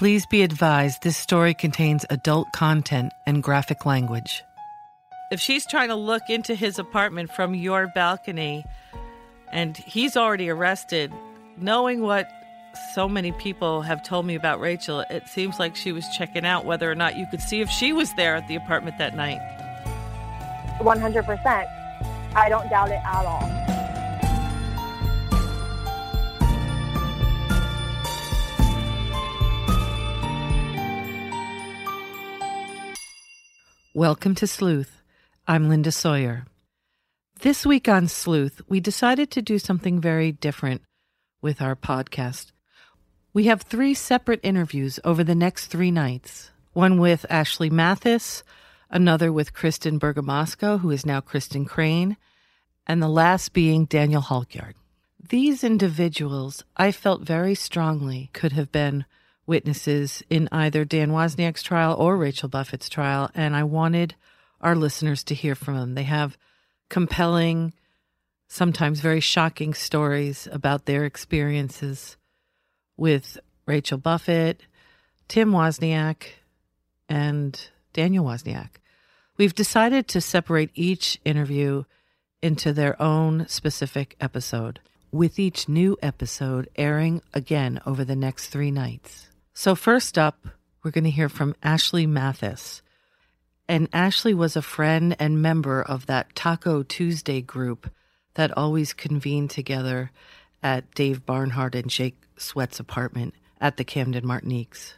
Please 0.00 0.24
be 0.24 0.40
advised 0.40 1.02
this 1.02 1.18
story 1.18 1.52
contains 1.52 2.06
adult 2.08 2.50
content 2.52 3.12
and 3.26 3.42
graphic 3.42 3.84
language. 3.84 4.42
If 5.30 5.42
she's 5.42 5.66
trying 5.66 5.88
to 5.90 5.94
look 5.94 6.30
into 6.30 6.54
his 6.54 6.78
apartment 6.78 7.30
from 7.30 7.54
your 7.54 7.86
balcony 7.94 8.64
and 9.52 9.76
he's 9.76 10.16
already 10.16 10.48
arrested, 10.48 11.12
knowing 11.58 12.00
what 12.00 12.26
so 12.94 13.10
many 13.10 13.32
people 13.32 13.82
have 13.82 14.02
told 14.02 14.24
me 14.24 14.34
about 14.34 14.58
Rachel, 14.58 15.00
it 15.10 15.28
seems 15.28 15.58
like 15.58 15.76
she 15.76 15.92
was 15.92 16.08
checking 16.16 16.46
out 16.46 16.64
whether 16.64 16.90
or 16.90 16.94
not 16.94 17.18
you 17.18 17.26
could 17.26 17.42
see 17.42 17.60
if 17.60 17.68
she 17.68 17.92
was 17.92 18.10
there 18.14 18.36
at 18.36 18.48
the 18.48 18.54
apartment 18.54 18.96
that 18.96 19.14
night. 19.14 19.38
100%. 20.78 22.34
I 22.34 22.48
don't 22.48 22.70
doubt 22.70 22.88
it 22.88 23.02
at 23.04 23.26
all. 23.26 23.59
Welcome 33.94 34.36
to 34.36 34.46
Sleuth. 34.46 35.02
I'm 35.48 35.68
Linda 35.68 35.90
Sawyer. 35.90 36.46
This 37.40 37.66
week 37.66 37.88
on 37.88 38.06
Sleuth, 38.06 38.60
we 38.68 38.78
decided 38.78 39.32
to 39.32 39.42
do 39.42 39.58
something 39.58 40.00
very 40.00 40.30
different 40.30 40.82
with 41.42 41.60
our 41.60 41.74
podcast. 41.74 42.52
We 43.32 43.46
have 43.46 43.62
three 43.62 43.94
separate 43.94 44.38
interviews 44.44 45.00
over 45.02 45.24
the 45.24 45.34
next 45.34 45.66
three 45.66 45.90
nights 45.90 46.52
one 46.72 47.00
with 47.00 47.26
Ashley 47.28 47.68
Mathis, 47.68 48.44
another 48.90 49.32
with 49.32 49.54
Kristen 49.54 49.98
Bergamasco, 49.98 50.78
who 50.78 50.92
is 50.92 51.04
now 51.04 51.20
Kristen 51.20 51.64
Crane, 51.64 52.16
and 52.86 53.02
the 53.02 53.08
last 53.08 53.52
being 53.52 53.86
Daniel 53.86 54.22
Halkyard. 54.22 54.76
These 55.18 55.64
individuals, 55.64 56.62
I 56.76 56.92
felt 56.92 57.22
very 57.22 57.56
strongly, 57.56 58.30
could 58.34 58.52
have 58.52 58.70
been 58.70 59.04
witnesses 59.50 60.22
in 60.30 60.48
either 60.52 60.84
Dan 60.84 61.10
Wozniak's 61.10 61.64
trial 61.64 61.96
or 61.98 62.16
Rachel 62.16 62.48
Buffett's 62.48 62.88
trial, 62.88 63.30
and 63.34 63.56
I 63.56 63.64
wanted 63.64 64.14
our 64.60 64.76
listeners 64.76 65.24
to 65.24 65.34
hear 65.34 65.56
from 65.56 65.74
them. 65.74 65.94
They 65.94 66.04
have 66.04 66.38
compelling, 66.88 67.74
sometimes 68.46 69.00
very 69.00 69.18
shocking 69.18 69.74
stories 69.74 70.46
about 70.52 70.86
their 70.86 71.04
experiences 71.04 72.16
with 72.96 73.38
Rachel 73.66 73.98
Buffett, 73.98 74.62
Tim 75.26 75.50
Wozniak, 75.50 76.28
and 77.08 77.60
Daniel 77.92 78.24
Wozniak. 78.24 78.78
We've 79.36 79.54
decided 79.54 80.06
to 80.08 80.20
separate 80.20 80.70
each 80.74 81.18
interview 81.24 81.84
into 82.40 82.72
their 82.72 83.00
own 83.02 83.48
specific 83.48 84.16
episode, 84.20 84.78
with 85.10 85.40
each 85.40 85.68
new 85.68 85.96
episode 86.02 86.68
airing 86.76 87.20
again 87.34 87.80
over 87.84 88.04
the 88.04 88.14
next 88.14 88.46
three 88.46 88.70
nights. 88.70 89.29
So, 89.60 89.74
first 89.74 90.16
up, 90.16 90.48
we're 90.82 90.90
going 90.90 91.04
to 91.04 91.10
hear 91.10 91.28
from 91.28 91.54
Ashley 91.62 92.06
Mathis. 92.06 92.80
And 93.68 93.90
Ashley 93.92 94.32
was 94.32 94.56
a 94.56 94.62
friend 94.62 95.14
and 95.18 95.42
member 95.42 95.82
of 95.82 96.06
that 96.06 96.34
Taco 96.34 96.82
Tuesday 96.82 97.42
group 97.42 97.90
that 98.36 98.56
always 98.56 98.94
convened 98.94 99.50
together 99.50 100.12
at 100.62 100.94
Dave 100.94 101.26
Barnhart 101.26 101.74
and 101.74 101.90
Jake 101.90 102.16
Sweat's 102.38 102.80
apartment 102.80 103.34
at 103.60 103.76
the 103.76 103.84
Camden 103.84 104.24
Martiniques. 104.24 104.94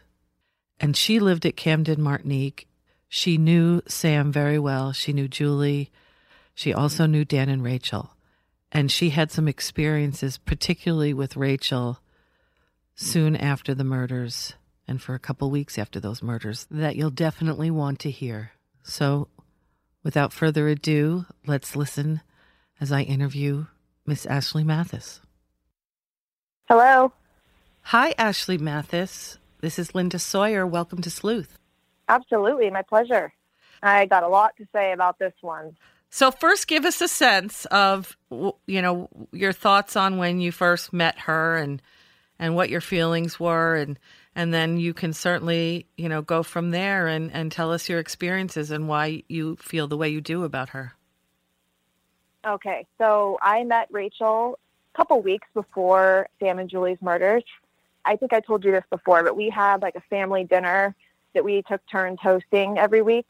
And 0.79 0.95
she 0.95 1.19
lived 1.19 1.45
at 1.45 1.57
Camden 1.57 2.01
Martinique. 2.01 2.65
She 3.09 3.37
knew 3.37 3.81
Sam 3.85 4.31
very 4.31 4.59
well. 4.59 4.93
She 4.93 5.11
knew 5.11 5.27
Julie. 5.27 5.91
She 6.55 6.73
also 6.73 7.05
knew 7.05 7.25
Dan 7.25 7.49
and 7.49 7.65
Rachel. 7.65 8.15
And 8.71 8.89
she 8.89 9.09
had 9.09 9.29
some 9.29 9.49
experiences, 9.49 10.37
particularly 10.37 11.13
with 11.13 11.35
Rachel, 11.35 11.99
soon 12.95 13.35
after 13.35 13.73
the 13.73 13.83
murders 13.83 14.53
and 14.87 15.01
for 15.01 15.15
a 15.15 15.19
couple 15.19 15.49
weeks 15.49 15.77
after 15.77 15.99
those 15.99 16.21
murders 16.21 16.67
that 16.69 16.95
you'll 16.95 17.09
definitely 17.09 17.71
want 17.71 17.99
to 17.99 18.11
hear. 18.11 18.51
So, 18.83 19.29
without 20.03 20.33
further 20.33 20.67
ado, 20.67 21.25
let's 21.45 21.75
listen 21.75 22.21
as 22.79 22.91
I 22.91 23.01
interview 23.01 23.67
Miss 24.05 24.25
Ashley 24.25 24.63
Mathis. 24.63 25.21
Hello. 26.67 27.13
Hi, 27.83 28.13
Ashley 28.17 28.57
Mathis. 28.57 29.37
This 29.61 29.79
is 29.79 29.95
Linda 29.95 30.19
Sawyer. 30.19 30.67
Welcome 30.67 31.01
to 31.01 31.09
Sleuth. 31.09 31.57
Absolutely, 32.09 32.69
my 32.69 32.81
pleasure. 32.81 33.33
I 33.81 34.05
got 34.05 34.23
a 34.23 34.27
lot 34.27 34.55
to 34.57 34.67
say 34.73 34.93
about 34.93 35.19
this 35.19 35.33
one. 35.41 35.75
So, 36.09 36.31
first, 36.31 36.67
give 36.67 36.85
us 36.85 37.01
a 37.01 37.07
sense 37.07 37.65
of 37.65 38.15
you 38.29 38.81
know 38.81 39.09
your 39.31 39.53
thoughts 39.53 39.95
on 39.95 40.17
when 40.17 40.39
you 40.39 40.51
first 40.51 40.93
met 40.93 41.19
her 41.19 41.57
and 41.57 41.81
and 42.39 42.55
what 42.55 42.69
your 42.69 42.81
feelings 42.81 43.39
were 43.39 43.75
and 43.75 43.99
and 44.35 44.53
then 44.53 44.77
you 44.77 44.93
can 44.93 45.13
certainly 45.13 45.85
you 45.97 46.09
know 46.09 46.21
go 46.21 46.43
from 46.43 46.71
there 46.71 47.07
and 47.07 47.31
and 47.31 47.51
tell 47.51 47.71
us 47.71 47.87
your 47.89 47.99
experiences 47.99 48.71
and 48.71 48.87
why 48.87 49.23
you 49.27 49.55
feel 49.57 49.87
the 49.87 49.97
way 49.97 50.09
you 50.09 50.21
do 50.21 50.43
about 50.43 50.69
her. 50.69 50.93
Okay 52.45 52.85
so 52.97 53.37
i 53.41 53.63
met 53.63 53.87
rachel 53.91 54.59
a 54.93 54.97
couple 54.97 55.21
weeks 55.21 55.47
before 55.53 56.27
sam 56.39 56.59
and 56.59 56.69
julie's 56.69 57.01
murders. 57.01 57.43
I 58.05 58.15
think 58.15 58.33
i 58.33 58.39
told 58.39 58.63
you 58.63 58.71
this 58.71 58.85
before 58.89 59.23
but 59.23 59.37
we 59.37 59.49
had 59.49 59.81
like 59.81 59.95
a 59.95 60.01
family 60.01 60.43
dinner 60.43 60.95
that 61.33 61.43
we 61.43 61.63
took 61.63 61.81
turns 61.87 62.19
hosting 62.21 62.77
every 62.77 63.01
week. 63.01 63.29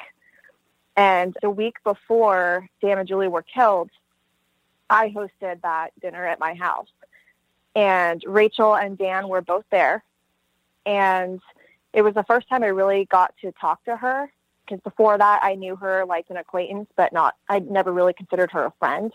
And 0.95 1.35
the 1.41 1.49
week 1.49 1.75
before 1.83 2.69
sam 2.81 2.99
and 2.99 3.07
julie 3.07 3.27
were 3.27 3.43
killed 3.43 3.89
i 4.89 5.09
hosted 5.09 5.61
that 5.61 5.89
dinner 6.01 6.25
at 6.25 6.39
my 6.39 6.53
house 6.53 6.87
and 7.75 8.23
Rachel 8.25 8.75
and 8.75 8.97
Dan 8.97 9.27
were 9.27 9.41
both 9.41 9.65
there. 9.71 10.03
And 10.85 11.41
it 11.93 12.01
was 12.01 12.13
the 12.13 12.23
first 12.23 12.49
time 12.49 12.63
I 12.63 12.67
really 12.67 13.05
got 13.05 13.33
to 13.41 13.51
talk 13.53 13.83
to 13.85 13.95
her 13.95 14.31
because 14.65 14.81
before 14.81 15.17
that 15.17 15.39
I 15.43 15.55
knew 15.55 15.75
her 15.75 16.05
like 16.05 16.25
an 16.29 16.37
acquaintance, 16.37 16.89
but 16.95 17.13
not, 17.13 17.35
I'd 17.49 17.69
never 17.69 17.91
really 17.91 18.13
considered 18.13 18.51
her 18.51 18.65
a 18.65 18.73
friend. 18.79 19.11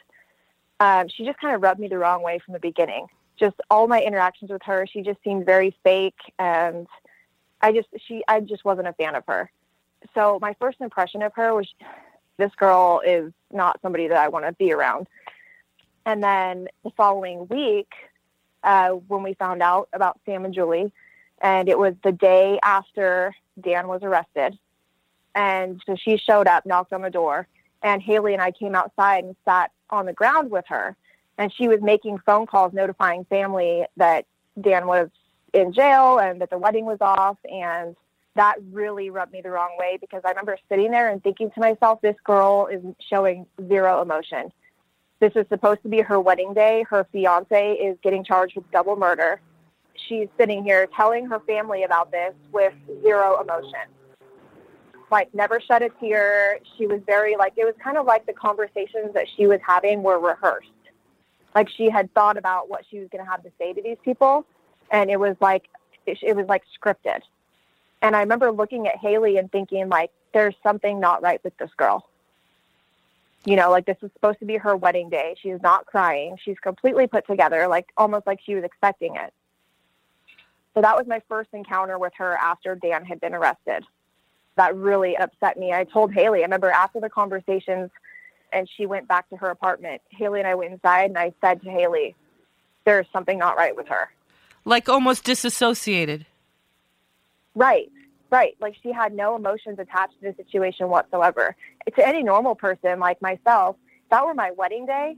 Um, 0.80 1.08
she 1.08 1.24
just 1.24 1.38
kind 1.38 1.54
of 1.54 1.62
rubbed 1.62 1.80
me 1.80 1.88
the 1.88 1.98
wrong 1.98 2.22
way 2.22 2.38
from 2.38 2.52
the 2.52 2.60
beginning. 2.60 3.06
Just 3.38 3.56
all 3.70 3.88
my 3.88 4.02
interactions 4.02 4.50
with 4.50 4.62
her, 4.64 4.86
she 4.86 5.02
just 5.02 5.22
seemed 5.22 5.46
very 5.46 5.74
fake. 5.82 6.18
And 6.38 6.86
I 7.60 7.72
just, 7.72 7.88
she, 8.06 8.22
I 8.28 8.40
just 8.40 8.64
wasn't 8.64 8.88
a 8.88 8.92
fan 8.92 9.14
of 9.14 9.24
her. 9.26 9.50
So 10.14 10.38
my 10.40 10.54
first 10.60 10.80
impression 10.80 11.22
of 11.22 11.32
her 11.34 11.54
was 11.54 11.66
this 12.36 12.54
girl 12.54 13.02
is 13.04 13.32
not 13.52 13.80
somebody 13.82 14.08
that 14.08 14.16
I 14.16 14.28
want 14.28 14.44
to 14.46 14.52
be 14.52 14.72
around. 14.72 15.08
And 16.06 16.22
then 16.22 16.68
the 16.84 16.90
following 16.96 17.48
week, 17.48 17.92
uh, 18.62 18.90
when 18.90 19.22
we 19.22 19.34
found 19.34 19.62
out 19.62 19.88
about 19.92 20.20
Sam 20.26 20.44
and 20.44 20.54
Julie. 20.54 20.92
And 21.40 21.68
it 21.68 21.78
was 21.78 21.94
the 22.02 22.12
day 22.12 22.58
after 22.62 23.34
Dan 23.60 23.88
was 23.88 24.02
arrested. 24.02 24.58
And 25.34 25.80
so 25.86 25.96
she 25.96 26.16
showed 26.16 26.48
up, 26.48 26.66
knocked 26.66 26.92
on 26.92 27.02
the 27.02 27.10
door, 27.10 27.46
and 27.82 28.02
Haley 28.02 28.32
and 28.32 28.42
I 28.42 28.50
came 28.50 28.74
outside 28.74 29.24
and 29.24 29.36
sat 29.44 29.70
on 29.90 30.06
the 30.06 30.12
ground 30.12 30.50
with 30.50 30.64
her. 30.68 30.96
And 31.36 31.52
she 31.52 31.68
was 31.68 31.80
making 31.80 32.18
phone 32.26 32.46
calls 32.46 32.72
notifying 32.72 33.24
family 33.26 33.84
that 33.96 34.26
Dan 34.60 34.88
was 34.88 35.08
in 35.52 35.72
jail 35.72 36.18
and 36.18 36.40
that 36.40 36.50
the 36.50 36.58
wedding 36.58 36.84
was 36.84 36.98
off. 37.00 37.38
And 37.44 37.94
that 38.34 38.56
really 38.72 39.10
rubbed 39.10 39.32
me 39.32 39.40
the 39.40 39.50
wrong 39.50 39.76
way 39.78 39.98
because 40.00 40.22
I 40.24 40.30
remember 40.30 40.58
sitting 40.68 40.90
there 40.90 41.10
and 41.10 41.22
thinking 41.22 41.50
to 41.52 41.60
myself, 41.60 42.00
this 42.00 42.16
girl 42.24 42.66
is 42.66 42.82
showing 43.08 43.46
zero 43.68 44.02
emotion. 44.02 44.52
This 45.20 45.32
is 45.34 45.46
supposed 45.48 45.82
to 45.82 45.88
be 45.88 46.00
her 46.00 46.20
wedding 46.20 46.54
day. 46.54 46.84
Her 46.88 47.06
fiance 47.10 47.72
is 47.72 47.98
getting 48.02 48.22
charged 48.22 48.54
with 48.54 48.70
double 48.70 48.96
murder. 48.96 49.40
She's 50.08 50.28
sitting 50.38 50.62
here 50.62 50.88
telling 50.96 51.26
her 51.26 51.40
family 51.40 51.82
about 51.82 52.12
this 52.12 52.34
with 52.52 52.72
zero 53.02 53.40
emotion. 53.40 53.80
Like, 55.10 55.34
never 55.34 55.60
shed 55.60 55.82
a 55.82 55.88
tear. 55.88 56.60
She 56.76 56.86
was 56.86 57.00
very, 57.04 57.36
like, 57.36 57.54
it 57.56 57.64
was 57.64 57.74
kind 57.82 57.96
of 57.96 58.06
like 58.06 58.26
the 58.26 58.32
conversations 58.32 59.12
that 59.14 59.26
she 59.36 59.46
was 59.46 59.58
having 59.66 60.02
were 60.02 60.20
rehearsed. 60.20 60.68
Like, 61.54 61.68
she 61.68 61.90
had 61.90 62.12
thought 62.14 62.36
about 62.36 62.68
what 62.68 62.84
she 62.88 63.00
was 63.00 63.08
going 63.10 63.24
to 63.24 63.28
have 63.28 63.42
to 63.42 63.50
say 63.58 63.72
to 63.72 63.82
these 63.82 63.96
people, 64.04 64.44
and 64.92 65.10
it 65.10 65.18
was 65.18 65.34
like, 65.40 65.68
it, 66.06 66.36
was 66.36 66.46
like 66.46 66.62
scripted. 66.78 67.20
And 68.02 68.14
I 68.14 68.20
remember 68.20 68.52
looking 68.52 68.86
at 68.86 68.96
Haley 68.98 69.38
and 69.38 69.50
thinking, 69.50 69.88
like, 69.88 70.10
there's 70.32 70.54
something 70.62 71.00
not 71.00 71.22
right 71.22 71.42
with 71.42 71.56
this 71.58 71.70
girl 71.76 72.08
you 73.48 73.56
know, 73.56 73.70
like 73.70 73.86
this 73.86 73.96
was 74.02 74.10
supposed 74.12 74.38
to 74.40 74.44
be 74.44 74.58
her 74.58 74.76
wedding 74.76 75.08
day. 75.08 75.34
She's 75.40 75.62
not 75.62 75.86
crying. 75.86 76.36
She's 76.44 76.58
completely 76.58 77.06
put 77.06 77.26
together, 77.26 77.66
like 77.66 77.86
almost 77.96 78.26
like 78.26 78.40
she 78.44 78.54
was 78.54 78.62
expecting 78.62 79.16
it. 79.16 79.32
So 80.74 80.82
that 80.82 80.94
was 80.94 81.06
my 81.06 81.22
first 81.30 81.48
encounter 81.54 81.98
with 81.98 82.12
her 82.18 82.36
after 82.36 82.74
Dan 82.74 83.06
had 83.06 83.22
been 83.22 83.34
arrested. 83.34 83.84
That 84.56 84.76
really 84.76 85.16
upset 85.16 85.56
me. 85.58 85.72
I 85.72 85.84
told 85.84 86.12
Haley, 86.12 86.40
I 86.40 86.42
remember 86.42 86.70
after 86.70 87.00
the 87.00 87.08
conversations 87.08 87.90
and 88.52 88.68
she 88.76 88.84
went 88.84 89.08
back 89.08 89.26
to 89.30 89.36
her 89.36 89.48
apartment, 89.48 90.02
Haley 90.10 90.40
and 90.40 90.48
I 90.48 90.54
went 90.54 90.74
inside 90.74 91.04
and 91.04 91.16
I 91.16 91.32
said 91.40 91.62
to 91.62 91.70
Haley, 91.70 92.14
there's 92.84 93.06
something 93.14 93.38
not 93.38 93.56
right 93.56 93.74
with 93.74 93.88
her. 93.88 94.10
Like 94.66 94.90
almost 94.90 95.24
disassociated. 95.24 96.26
Right. 97.54 97.90
Right. 98.30 98.56
Like 98.60 98.76
she 98.82 98.92
had 98.92 99.14
no 99.14 99.36
emotions 99.36 99.78
attached 99.78 100.20
to 100.20 100.30
the 100.30 100.34
situation 100.34 100.88
whatsoever. 100.88 101.56
To 101.96 102.06
any 102.06 102.22
normal 102.22 102.54
person 102.54 102.98
like 103.00 103.20
myself, 103.22 103.76
if 104.04 104.10
that 104.10 104.24
were 104.24 104.34
my 104.34 104.50
wedding 104.50 104.86
day 104.86 105.16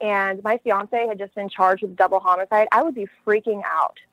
and 0.00 0.42
my 0.44 0.58
fiance 0.58 1.06
had 1.06 1.18
just 1.18 1.34
been 1.34 1.48
charged 1.48 1.82
with 1.82 1.96
double 1.96 2.20
homicide, 2.20 2.68
I 2.70 2.82
would 2.82 2.94
be 2.94 3.08
freaking 3.26 3.62
out. 3.64 3.98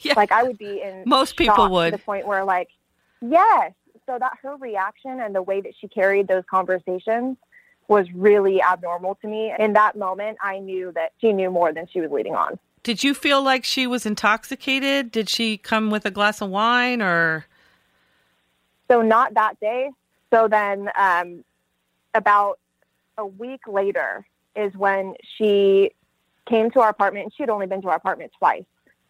Yeah. 0.00 0.14
Like 0.16 0.32
I 0.32 0.42
would 0.42 0.58
be 0.58 0.82
in 0.82 1.04
Most 1.06 1.36
people 1.36 1.68
would. 1.70 1.92
to 1.92 1.96
the 1.96 2.02
point 2.02 2.26
where 2.26 2.44
like, 2.44 2.68
yes. 3.20 3.72
So 4.06 4.18
that 4.18 4.32
her 4.42 4.56
reaction 4.56 5.20
and 5.20 5.34
the 5.34 5.42
way 5.42 5.60
that 5.60 5.72
she 5.80 5.86
carried 5.88 6.26
those 6.26 6.42
conversations 6.50 7.36
was 7.88 8.06
really 8.12 8.62
abnormal 8.62 9.16
to 9.22 9.28
me. 9.28 9.52
In 9.58 9.74
that 9.74 9.96
moment, 9.96 10.38
I 10.42 10.58
knew 10.58 10.90
that 10.92 11.12
she 11.20 11.32
knew 11.32 11.50
more 11.50 11.72
than 11.72 11.86
she 11.92 12.00
was 12.00 12.10
leading 12.10 12.34
on. 12.34 12.58
Did 12.82 13.04
you 13.04 13.14
feel 13.14 13.42
like 13.42 13.64
she 13.64 13.86
was 13.86 14.04
intoxicated? 14.06 15.12
Did 15.12 15.28
she 15.28 15.56
come 15.56 15.90
with 15.90 16.04
a 16.04 16.10
glass 16.10 16.40
of 16.40 16.50
wine 16.50 17.00
or? 17.00 17.46
So 18.90 19.02
not 19.02 19.34
that 19.34 19.60
day. 19.60 19.90
So 20.32 20.48
then, 20.48 20.90
um, 20.96 21.44
about 22.14 22.58
a 23.16 23.24
week 23.24 23.60
later 23.68 24.26
is 24.56 24.74
when 24.74 25.14
she 25.36 25.92
came 26.48 26.70
to 26.72 26.80
our 26.80 26.88
apartment. 26.88 27.24
And 27.24 27.34
she 27.34 27.42
had 27.42 27.50
only 27.50 27.66
been 27.66 27.82
to 27.82 27.88
our 27.88 27.96
apartment 27.96 28.32
twice. 28.38 28.64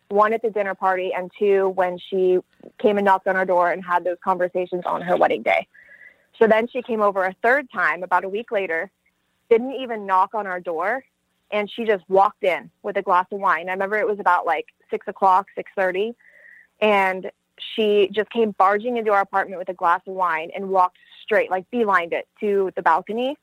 One 0.08 0.34
at 0.34 0.42
the 0.42 0.50
dinner 0.50 0.74
party, 0.74 1.12
and 1.16 1.30
two 1.38 1.70
when 1.70 1.98
she 1.98 2.38
came 2.78 2.98
and 2.98 3.04
knocked 3.04 3.26
on 3.26 3.36
our 3.36 3.46
door 3.46 3.70
and 3.70 3.82
had 3.82 4.04
those 4.04 4.18
conversations 4.22 4.82
on 4.84 5.00
her 5.00 5.16
wedding 5.16 5.42
day. 5.42 5.66
So 6.38 6.46
then 6.46 6.68
she 6.68 6.82
came 6.82 7.00
over 7.00 7.24
a 7.24 7.34
third 7.42 7.70
time 7.72 8.02
about 8.02 8.24
a 8.24 8.28
week 8.28 8.52
later, 8.52 8.90
didn't 9.48 9.72
even 9.72 10.04
knock 10.04 10.34
on 10.34 10.46
our 10.46 10.60
door, 10.60 11.04
and 11.52 11.70
she 11.70 11.84
just 11.84 12.02
walked 12.08 12.42
in 12.42 12.70
with 12.82 12.96
a 12.96 13.02
glass 13.02 13.26
of 13.30 13.38
wine. 13.38 13.68
I 13.68 13.72
remember 13.72 13.96
it 13.96 14.06
was 14.06 14.18
about 14.18 14.46
like 14.46 14.66
six 14.90 15.06
o'clock, 15.06 15.46
six 15.54 15.70
thirty, 15.76 16.14
and 16.80 17.30
she 17.76 18.08
just 18.10 18.30
came 18.30 18.52
barging 18.52 18.96
into 18.96 19.12
our 19.12 19.20
apartment 19.20 19.58
with 19.58 19.68
a 19.68 19.74
glass 19.74 20.00
of 20.06 20.14
wine 20.14 20.50
and 20.54 20.70
walked 20.70 20.96
straight, 21.22 21.50
like 21.50 21.70
beelined 21.70 22.12
it 22.12 22.26
to 22.40 22.72
the 22.74 22.82
balcony. 22.82 23.36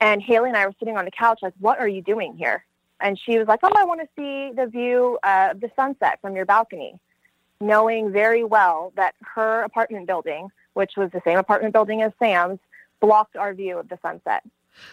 And 0.00 0.22
Haley 0.22 0.48
and 0.48 0.56
I 0.56 0.66
were 0.66 0.74
sitting 0.78 0.96
on 0.96 1.04
the 1.04 1.10
couch, 1.10 1.40
like, 1.42 1.54
"What 1.58 1.78
are 1.80 1.88
you 1.88 2.00
doing 2.00 2.36
here?" 2.36 2.64
And 3.00 3.18
she 3.18 3.38
was 3.38 3.48
like, 3.48 3.60
"Oh, 3.62 3.72
I 3.76 3.84
want 3.84 4.00
to 4.00 4.08
see 4.16 4.52
the 4.54 4.66
view 4.66 5.18
of 5.22 5.60
the 5.60 5.70
sunset 5.76 6.20
from 6.22 6.36
your 6.36 6.46
balcony," 6.46 6.98
knowing 7.60 8.12
very 8.12 8.44
well 8.44 8.92
that 8.96 9.14
her 9.34 9.62
apartment 9.62 10.06
building, 10.06 10.48
which 10.74 10.92
was 10.96 11.10
the 11.10 11.20
same 11.24 11.38
apartment 11.38 11.72
building 11.72 12.02
as 12.02 12.12
Sam's, 12.18 12.60
blocked 13.00 13.36
our 13.36 13.52
view 13.54 13.78
of 13.78 13.88
the 13.88 13.98
sunset. 14.00 14.42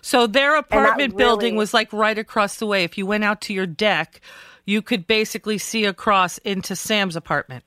So 0.01 0.28
their 0.28 0.56
apartment 0.56 1.18
building 1.18 1.54
really- 1.54 1.57
was 1.57 1.74
like 1.74 1.92
right 1.92 2.18
across 2.18 2.57
the 2.57 2.66
way. 2.66 2.83
If 2.83 2.98
you 2.98 3.06
went 3.06 3.24
out 3.24 3.42
to 3.42 3.54
your 3.54 3.66
deck, 3.66 4.22
you 4.66 4.81
could 4.81 5.07
basically 5.07 5.57
see 5.57 5.86
across 5.86 6.38
into 6.39 6.75
Sam's 6.75 7.16
apartment. 7.16 7.63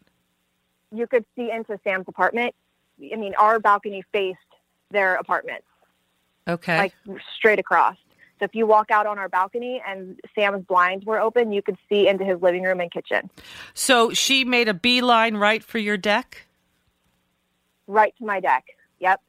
You 0.92 1.06
could 1.06 1.24
see 1.36 1.50
into 1.50 1.78
Sam's 1.84 2.06
apartment. 2.08 2.54
I 3.12 3.16
mean, 3.16 3.34
our 3.36 3.58
balcony 3.58 4.04
faced 4.12 4.38
their 4.90 5.16
apartment. 5.16 5.64
Okay. 6.46 6.76
like 6.76 6.94
straight 7.36 7.58
across. 7.58 7.96
So 8.38 8.44
if 8.44 8.54
you 8.54 8.66
walk 8.66 8.90
out 8.90 9.06
on 9.06 9.18
our 9.18 9.28
balcony 9.28 9.82
and 9.86 10.20
Sam's 10.34 10.64
blinds 10.66 11.06
were 11.06 11.18
open, 11.18 11.52
you 11.52 11.62
could 11.62 11.78
see 11.88 12.06
into 12.06 12.24
his 12.24 12.42
living 12.42 12.62
room 12.62 12.80
and 12.80 12.90
kitchen, 12.90 13.30
so 13.72 14.12
she 14.12 14.44
made 14.44 14.68
a 14.68 14.74
beeline 14.74 15.36
right 15.36 15.62
for 15.62 15.78
your 15.78 15.96
deck? 15.96 16.46
right 17.86 18.14
to 18.18 18.24
my 18.24 18.40
deck. 18.40 18.64
Yep. 19.00 19.20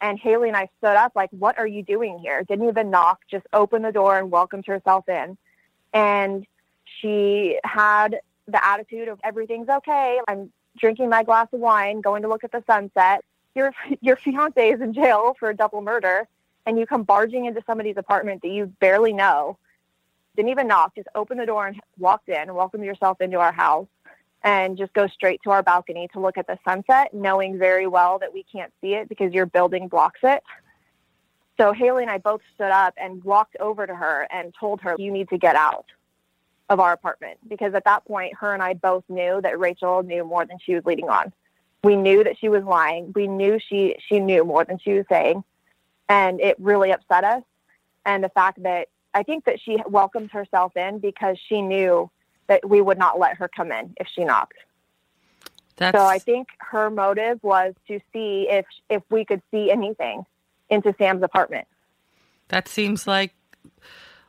And 0.00 0.18
Haley 0.18 0.48
and 0.48 0.56
I 0.56 0.68
stood 0.78 0.96
up 0.96 1.12
like, 1.14 1.30
"What 1.30 1.58
are 1.58 1.66
you 1.66 1.82
doing 1.82 2.18
here?" 2.18 2.42
Didn't 2.44 2.68
even 2.68 2.90
knock, 2.90 3.20
just 3.30 3.46
opened 3.52 3.84
the 3.84 3.92
door 3.92 4.18
and 4.18 4.30
welcomed 4.30 4.66
herself 4.66 5.08
in. 5.08 5.38
And 5.92 6.46
she 6.84 7.58
had 7.64 8.20
the 8.46 8.64
attitude 8.64 9.08
of 9.08 9.20
everything's 9.24 9.68
okay. 9.68 10.20
I'm 10.28 10.52
drinking 10.78 11.08
my 11.08 11.22
glass 11.22 11.48
of 11.52 11.60
wine, 11.60 12.00
going 12.00 12.22
to 12.22 12.28
look 12.28 12.44
at 12.44 12.52
the 12.52 12.62
sunset. 12.66 13.24
Your 13.54 13.72
your 14.00 14.16
fiance 14.16 14.70
is 14.70 14.80
in 14.80 14.92
jail 14.92 15.36
for 15.38 15.50
a 15.50 15.56
double 15.56 15.80
murder, 15.82 16.28
and 16.64 16.78
you 16.78 16.86
come 16.86 17.02
barging 17.02 17.46
into 17.46 17.62
somebody's 17.66 17.96
apartment 17.96 18.42
that 18.42 18.48
you 18.48 18.66
barely 18.80 19.12
know. 19.12 19.58
Didn't 20.36 20.50
even 20.50 20.68
knock, 20.68 20.94
just 20.94 21.08
opened 21.14 21.40
the 21.40 21.46
door 21.46 21.66
and 21.66 21.80
walked 21.98 22.28
in, 22.28 22.36
and 22.36 22.54
welcomed 22.54 22.84
yourself 22.84 23.20
into 23.22 23.38
our 23.38 23.52
house, 23.52 23.86
and 24.42 24.76
just 24.76 24.92
go 24.92 25.06
straight 25.08 25.40
to 25.44 25.50
our 25.50 25.62
balcony 25.62 26.08
to 26.12 26.20
look 26.20 26.38
at 26.38 26.46
the 26.46 26.58
sunset, 26.64 27.12
knowing 27.12 27.58
very 27.58 27.86
well 27.86 28.18
that 28.18 28.32
we 28.32 28.44
can't 28.44 28.72
see 28.80 28.94
it 28.94 29.08
because 29.08 29.32
your 29.32 29.46
building 29.46 29.88
blocks 29.88 30.20
it. 30.22 30.42
So 31.58 31.72
Haley 31.72 32.02
and 32.02 32.10
I 32.10 32.18
both 32.18 32.42
stood 32.54 32.70
up 32.70 32.94
and 32.96 33.24
walked 33.24 33.56
over 33.58 33.86
to 33.86 33.94
her 33.94 34.28
and 34.30 34.54
told 34.58 34.80
her, 34.82 34.94
"You 34.98 35.10
need 35.10 35.28
to 35.30 35.38
get 35.38 35.56
out." 35.56 35.86
of 36.68 36.80
our 36.80 36.92
apartment 36.92 37.38
because 37.48 37.74
at 37.74 37.84
that 37.84 38.04
point 38.06 38.34
her 38.34 38.52
and 38.52 38.62
I 38.62 38.74
both 38.74 39.04
knew 39.08 39.40
that 39.42 39.58
Rachel 39.58 40.02
knew 40.02 40.24
more 40.24 40.44
than 40.44 40.58
she 40.58 40.74
was 40.74 40.84
leading 40.84 41.08
on. 41.08 41.32
We 41.84 41.94
knew 41.96 42.24
that 42.24 42.38
she 42.38 42.48
was 42.48 42.64
lying. 42.64 43.12
We 43.14 43.28
knew 43.28 43.58
she 43.58 43.96
she 44.08 44.18
knew 44.18 44.44
more 44.44 44.64
than 44.64 44.78
she 44.78 44.94
was 44.94 45.04
saying. 45.08 45.44
And 46.08 46.40
it 46.40 46.56
really 46.58 46.90
upset 46.90 47.24
us. 47.24 47.42
And 48.04 48.22
the 48.22 48.28
fact 48.30 48.62
that 48.62 48.88
I 49.14 49.22
think 49.22 49.44
that 49.44 49.60
she 49.60 49.78
welcomed 49.86 50.30
herself 50.30 50.76
in 50.76 50.98
because 50.98 51.38
she 51.48 51.62
knew 51.62 52.10
that 52.48 52.68
we 52.68 52.80
would 52.80 52.98
not 52.98 53.18
let 53.18 53.36
her 53.36 53.48
come 53.48 53.72
in 53.72 53.94
if 53.98 54.06
she 54.08 54.24
knocked. 54.24 54.58
That's 55.76 55.96
So 55.96 56.04
I 56.04 56.18
think 56.18 56.48
her 56.58 56.90
motive 56.90 57.38
was 57.42 57.74
to 57.88 58.00
see 58.12 58.46
if 58.48 58.64
if 58.88 59.02
we 59.10 59.24
could 59.24 59.42
see 59.50 59.70
anything 59.70 60.24
into 60.70 60.94
Sam's 60.98 61.22
apartment. 61.22 61.66
that 62.48 62.68
seems 62.68 63.06
like 63.06 63.34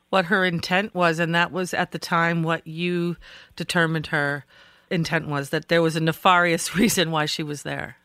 what 0.09 0.25
her 0.25 0.45
intent 0.45 0.93
was 0.93 1.19
and 1.19 1.33
that 1.35 1.51
was 1.51 1.73
at 1.73 1.91
the 1.91 1.99
time 1.99 2.43
what 2.43 2.65
you 2.65 3.17
determined 3.55 4.07
her 4.07 4.45
intent 4.89 5.27
was 5.27 5.49
that 5.49 5.67
there 5.67 5.81
was 5.81 5.95
a 5.95 5.99
nefarious 5.99 6.75
reason 6.81 7.11
why 7.11 7.25
she 7.25 7.43
was 7.43 7.63
there. 7.63 7.97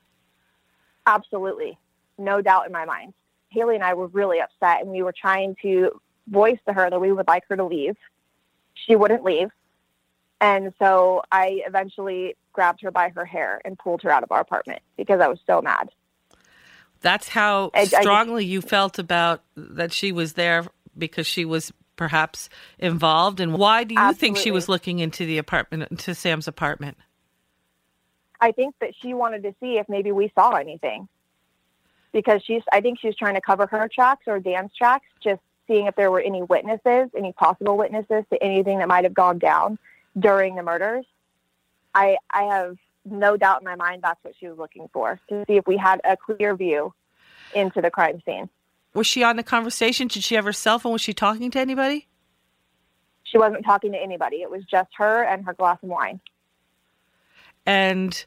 Absolutely. 1.06 1.78
No 2.18 2.40
doubt 2.40 2.66
in 2.66 2.72
my 2.72 2.84
mind. 2.84 3.14
Haley 3.48 3.74
and 3.74 3.84
I 3.84 3.94
were 3.94 4.06
really 4.08 4.40
upset 4.40 4.82
and 4.82 4.90
we 4.90 5.02
were 5.02 5.14
trying 5.18 5.56
to 5.62 6.00
voice 6.28 6.58
to 6.66 6.72
her 6.72 6.88
that 6.88 7.00
we 7.00 7.12
would 7.12 7.26
like 7.26 7.44
her 7.48 7.56
to 7.56 7.64
leave. 7.64 7.96
She 8.74 8.96
wouldn't 8.96 9.24
leave. 9.24 9.50
And 10.42 10.74
so 10.80 11.22
I 11.30 11.62
eventually 11.68 12.36
grabbed 12.52 12.82
her 12.82 12.90
by 12.90 13.10
her 13.10 13.24
hair 13.24 13.62
and 13.64 13.78
pulled 13.78 14.02
her 14.02 14.10
out 14.10 14.24
of 14.24 14.32
our 14.32 14.40
apartment 14.40 14.82
because 14.96 15.20
I 15.20 15.28
was 15.28 15.38
so 15.46 15.62
mad. 15.62 15.90
That's 17.00 17.28
how 17.28 17.70
I- 17.74 17.82
I 17.82 17.84
strongly 17.84 18.44
you 18.44 18.60
felt 18.60 18.98
about 18.98 19.42
that 19.56 19.92
she 19.92 20.10
was 20.10 20.32
there 20.32 20.64
because 20.98 21.28
she 21.28 21.44
was 21.44 21.72
perhaps 21.94 22.48
involved. 22.80 23.38
And 23.38 23.56
why 23.56 23.84
do 23.84 23.94
you 23.94 24.12
think 24.14 24.36
she 24.36 24.50
was 24.50 24.68
looking 24.68 24.98
into 24.98 25.24
the 25.24 25.38
apartment, 25.38 25.90
into 25.92 26.12
Sam's 26.12 26.48
apartment? 26.48 26.96
I 28.40 28.50
think 28.50 28.74
that 28.80 28.96
she 29.00 29.14
wanted 29.14 29.44
to 29.44 29.54
see 29.60 29.78
if 29.78 29.88
maybe 29.88 30.10
we 30.10 30.32
saw 30.34 30.50
anything 30.56 31.08
because 32.10 32.42
she's, 32.42 32.62
I 32.72 32.80
think 32.80 32.98
she's 32.98 33.14
trying 33.14 33.34
to 33.34 33.40
cover 33.40 33.68
her 33.68 33.88
tracks 33.88 34.26
or 34.26 34.40
Dan's 34.40 34.74
tracks, 34.74 35.06
just 35.22 35.40
seeing 35.68 35.86
if 35.86 35.94
there 35.94 36.10
were 36.10 36.20
any 36.20 36.42
witnesses, 36.42 37.10
any 37.16 37.32
possible 37.32 37.76
witnesses 37.76 38.24
to 38.30 38.42
anything 38.42 38.78
that 38.78 38.88
might 38.88 39.04
have 39.04 39.14
gone 39.14 39.38
down 39.38 39.78
during 40.18 40.54
the 40.56 40.62
murders. 40.62 41.04
I, 41.94 42.16
I 42.30 42.42
have 42.44 42.76
no 43.04 43.36
doubt 43.36 43.60
in 43.60 43.64
my 43.64 43.74
mind 43.76 44.02
that's 44.02 44.22
what 44.22 44.34
she 44.38 44.48
was 44.48 44.58
looking 44.58 44.88
for 44.92 45.20
to 45.28 45.44
see 45.46 45.56
if 45.56 45.66
we 45.66 45.76
had 45.76 46.00
a 46.04 46.16
clear 46.16 46.54
view 46.54 46.94
into 47.54 47.80
the 47.80 47.90
crime 47.90 48.22
scene. 48.24 48.48
Was 48.94 49.06
she 49.06 49.22
on 49.22 49.36
the 49.36 49.42
conversation? 49.42 50.08
Did 50.08 50.22
she 50.22 50.34
have 50.36 50.44
her 50.44 50.52
cell 50.52 50.78
phone? 50.78 50.92
Was 50.92 51.00
she 51.02 51.12
talking 51.14 51.50
to 51.52 51.58
anybody? 51.58 52.08
She 53.24 53.38
wasn't 53.38 53.64
talking 53.64 53.92
to 53.92 53.98
anybody. 53.98 54.36
It 54.42 54.50
was 54.50 54.62
just 54.70 54.90
her 54.98 55.22
and 55.24 55.44
her 55.46 55.54
glass 55.54 55.78
of 55.82 55.88
wine. 55.88 56.20
and 57.66 58.24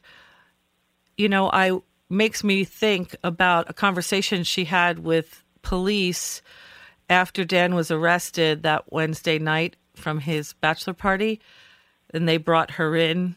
you 1.16 1.28
know 1.28 1.50
i 1.52 1.78
makes 2.08 2.42
me 2.44 2.64
think 2.64 3.14
about 3.24 3.68
a 3.68 3.72
conversation 3.72 4.44
she 4.44 4.64
had 4.64 5.00
with 5.00 5.42
police 5.62 6.40
after 7.10 7.44
dan 7.44 7.74
was 7.74 7.90
arrested 7.90 8.62
that 8.62 8.90
wednesday 8.92 9.38
night 9.38 9.76
from 9.94 10.20
his 10.20 10.52
bachelor 10.54 10.94
party 10.94 11.40
and 12.16 12.28
they 12.28 12.36
brought 12.38 12.72
her 12.72 12.96
in. 12.96 13.36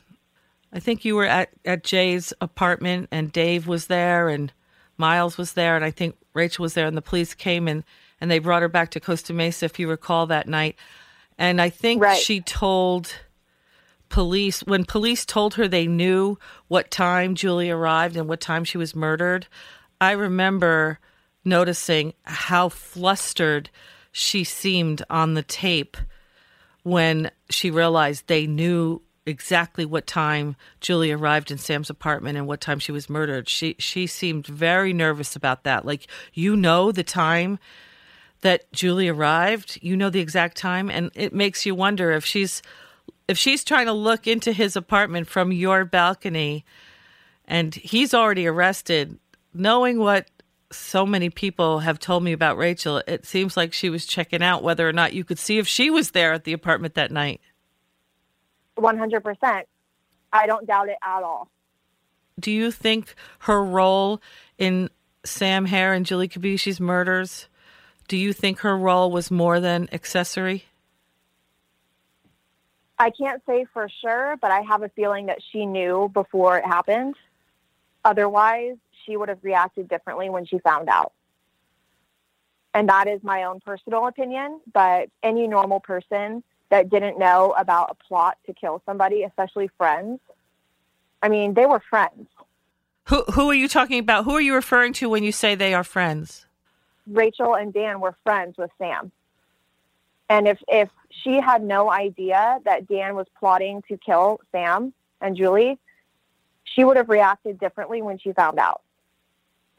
I 0.74 0.79
think 0.79 1.03
you 1.05 1.15
were 1.15 1.25
at, 1.25 1.50
at 1.65 1.83
jay's 1.83 2.31
apartment 2.41 3.09
and 3.12 3.31
dave 3.31 3.67
was 3.67 3.88
there 3.88 4.29
and 4.29 4.51
miles 4.98 5.38
was 5.38 5.53
there 5.53 5.75
and 5.75 5.83
i 5.83 5.89
think 5.91 6.15
rachel 6.33 6.63
was 6.63 6.74
there 6.75 6.86
and 6.86 6.95
the 6.98 7.01
police 7.01 7.33
came 7.33 7.67
and 7.67 7.83
and 8.21 8.29
they 8.29 8.39
brought 8.39 8.62
her 8.62 8.67
back 8.69 8.91
to 8.91 9.00
costa 9.00 9.33
mesa 9.33 9.65
if 9.65 9.79
you 9.79 9.89
recall 9.89 10.27
that 10.27 10.48
night. 10.48 10.75
And 11.38 11.62
i 11.62 11.69
think 11.69 12.01
Right. 12.03 12.17
she 12.21 12.41
told 12.41 13.13
police 14.09 14.62
when 14.62 14.86
police 14.86 15.25
told 15.25 15.53
her 15.55 15.67
they 15.67 15.88
knew 15.88 16.38
what 16.67 16.91
time 16.91 17.36
Julie 17.36 17.69
arrived 17.69 18.15
and 18.15 18.27
what 18.27 18.41
time 18.41 18.63
she 18.63 18.77
was 18.77 18.95
murdered, 18.95 19.48
I 20.01 20.12
remember 20.12 21.00
noticing 21.45 22.13
how 22.24 22.69
flustered 22.69 23.69
she 24.12 24.43
seemed 24.43 25.03
on 25.09 25.33
the 25.36 25.43
tape 25.43 25.95
when 26.89 27.31
she 27.50 27.72
realized 27.72 28.27
they 28.27 28.48
knew 28.48 29.01
exactly 29.25 29.86
what 29.86 30.08
time 30.08 30.55
Julie 30.81 31.12
arrived 31.12 31.51
in 31.51 31.58
Sam's 31.58 31.89
apartment 31.89 32.38
and 32.38 32.48
what 32.48 32.62
time 32.62 32.79
she 32.79 32.91
was 32.91 33.10
murdered. 33.10 33.48
She 33.48 33.75
she 33.79 34.08
seemed 34.08 34.48
very 34.48 34.91
nervous 34.91 35.36
about 35.36 35.63
that. 35.63 35.86
Like 35.86 36.08
you 36.34 36.55
know 36.55 36.91
the 36.91 37.03
time 37.03 37.60
that 38.41 38.72
Julie 38.72 39.08
arrived, 39.10 39.77
you 39.81 39.96
know 39.96 40.10
the 40.10 40.19
exact 40.19 40.58
time 40.58 40.89
and 40.89 41.12
it 41.13 41.34
makes 41.34 41.65
you 41.65 41.75
wonder 41.75 42.12
if 42.12 42.25
she's 42.25 42.62
if 43.27 43.38
she's 43.38 43.63
trying 43.63 43.86
to 43.86 43.93
look 43.93 44.25
into 44.25 44.51
his 44.51 44.75
apartment 44.75 45.27
from 45.27 45.51
your 45.51 45.86
balcony 45.86 46.65
and 47.48 47.75
he's 47.75 48.13
already 48.13 48.48
arrested, 48.48 49.19
knowing 49.53 50.00
what 50.00 50.29
so 50.72 51.06
many 51.06 51.30
people 51.30 51.80
have 51.80 52.00
told 52.00 52.24
me 52.24 52.32
about 52.32 52.58
Rachel, 52.58 53.02
it 53.08 53.26
seems 53.26 53.58
like 53.58 53.74
she 53.74 53.90
was 53.90 54.06
checking 54.06 54.44
out 54.44 54.64
whether 54.64 54.88
or 54.88 54.94
not 54.94 55.14
you 55.14 55.24
could 55.24 55.40
see 55.40 55.58
if 55.58 55.68
she 55.68 55.90
was 55.90 56.12
there 56.12 56.34
at 56.34 56.44
the 56.44 56.54
apartment 56.54 56.94
that 56.96 57.12
night. 57.12 57.42
100%. 58.78 59.64
I 60.32 60.48
don't 60.48 60.68
doubt 60.68 60.90
it 60.90 60.98
at 61.04 61.24
all. 61.24 61.50
Do 62.40 62.52
you 62.52 62.72
think 62.72 63.16
her 63.40 63.64
role 63.64 64.22
in 64.58 64.90
Sam 65.26 65.66
Herr 65.66 65.94
and 65.94 66.06
Julie 66.06 66.30
Kibuishi's 66.30 66.80
murders, 66.80 67.48
do 68.08 68.16
you 68.16 68.32
think 68.34 68.60
her 68.60 68.78
role 68.78 69.12
was 69.12 69.30
more 69.30 69.60
than 69.60 69.90
accessory? 69.92 70.66
I 72.98 73.12
can't 73.12 73.42
say 73.46 73.66
for 73.74 73.88
sure, 74.02 74.36
but 74.42 74.52
I 74.52 74.62
have 74.62 74.84
a 74.84 74.90
feeling 74.90 75.28
that 75.28 75.40
she 75.52 75.66
knew 75.66 76.10
before 76.14 76.58
it 76.58 76.66
happened. 76.66 77.16
Otherwise, 78.04 78.78
she 79.06 79.18
would 79.18 79.29
have 79.29 79.39
reacted 79.44 79.88
differently 79.88 80.29
when 80.29 80.46
she 80.46 80.60
found 80.60 80.89
out. 80.89 81.13
And 82.74 82.88
that 82.89 83.08
is 83.08 83.24
my 83.24 83.44
own 83.44 83.60
personal 83.60 84.08
opinion, 84.08 84.62
but 84.74 85.10
any 85.24 85.48
normal 85.48 85.79
person 85.79 86.44
that 86.70 86.89
didn't 86.89 87.18
know 87.18 87.53
about 87.58 87.89
a 87.89 87.96
plot 87.96 88.38
to 88.46 88.53
kill 88.53 88.82
somebody, 88.86 89.24
especially 89.24 89.70
friends, 89.77 90.20
I 91.22 91.29
mean, 91.29 91.53
they 91.53 91.65
were 91.65 91.82
friends. 91.89 92.27
Who 93.06 93.24
who 93.24 93.50
are 93.50 93.56
you 93.56 93.68
talking 93.68 94.00
about? 94.00 94.25
Who 94.25 94.36
are 94.36 94.41
you 94.41 94.53
referring 94.53 94.94
to 94.94 95.10
when 95.10 95.24
you 95.24 95.32
say 95.32 95.56
they 95.56 95.74
are 95.74 95.84
friends? 95.84 96.46
Rachel 97.08 97.56
and 97.56 97.74
Dan 97.74 98.00
were 98.00 98.15
friends 98.24 98.56
with 98.58 98.70
Sam. 98.77 99.12
And 100.29 100.48
if 100.48 100.60
if 100.68 100.89
she 101.24 101.41
had 101.41 101.63
no 101.63 101.89
idea 101.89 102.60
that 102.65 102.88
Dan 102.88 103.15
was 103.15 103.25
plotting 103.39 103.82
to 103.88 103.98
kill 103.98 104.39
Sam 104.51 104.94
and 105.22 105.36
Julie, 105.36 105.79
she 106.63 106.84
would 106.84 106.98
have 106.98 107.10
reacted 107.10 107.60
differently 107.60 108.03
when 108.03 108.20
she 108.20 108.32
found 108.32 108.60
out. 108.60 108.82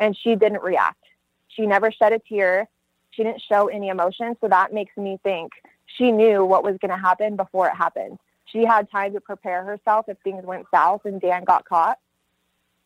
And 0.00 0.16
she 0.16 0.35
didn't 0.35 0.62
react. 0.62 1.04
She 1.47 1.66
never 1.66 1.92
shed 1.92 2.12
a 2.12 2.19
tear. 2.19 2.69
She 3.11 3.23
didn't 3.23 3.42
show 3.49 3.69
any 3.69 3.88
emotion. 3.88 4.37
So 4.40 4.49
that 4.49 4.75
makes 4.75 4.97
me 4.97 5.21
think 5.23 5.52
she 5.87 6.11
knew 6.11 6.45
what 6.45 6.64
was 6.64 6.76
going 6.80 6.90
to 6.90 6.97
happen 6.97 7.37
before 7.37 7.69
it 7.69 7.76
happened. 7.76 8.19
She 8.47 8.64
had 8.64 8.90
time 8.90 9.12
to 9.12 9.21
prepare 9.21 9.62
herself 9.62 10.09
if 10.09 10.16
things 10.25 10.45
went 10.45 10.66
south 10.73 11.04
and 11.04 11.21
Dan 11.21 11.45
got 11.45 11.64
caught. 11.64 11.99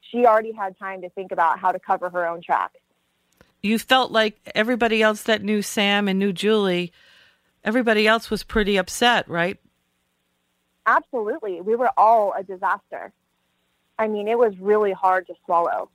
She 0.00 0.26
already 0.26 0.52
had 0.52 0.78
time 0.78 1.00
to 1.02 1.08
think 1.10 1.32
about 1.32 1.58
how 1.58 1.72
to 1.72 1.78
cover 1.78 2.10
her 2.10 2.26
own 2.26 2.42
tracks. 2.42 2.78
You 3.62 3.78
felt 3.78 4.12
like 4.12 4.38
everybody 4.54 5.00
else 5.00 5.22
that 5.22 5.42
knew 5.42 5.62
Sam 5.62 6.06
and 6.06 6.18
knew 6.18 6.32
Julie, 6.34 6.92
everybody 7.64 8.06
else 8.06 8.30
was 8.30 8.42
pretty 8.42 8.76
upset, 8.76 9.26
right? 9.28 9.58
Absolutely. 10.84 11.62
We 11.62 11.74
were 11.74 11.90
all 11.96 12.34
a 12.36 12.42
disaster. 12.42 13.12
I 13.98 14.08
mean, 14.08 14.28
it 14.28 14.38
was 14.38 14.52
really 14.58 14.92
hard 14.92 15.26
to 15.28 15.34
swallow. 15.46 15.88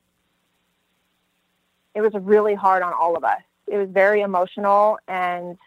It 1.96 2.02
was 2.02 2.14
really 2.14 2.56
hard 2.56 2.84
on 2.84 2.94
all 2.94 3.16
of 3.16 3.24
us. 3.24 3.42
It 3.68 3.78
was 3.78 3.90
very 3.90 4.22
emotional 4.22 4.98
and 5.08 5.58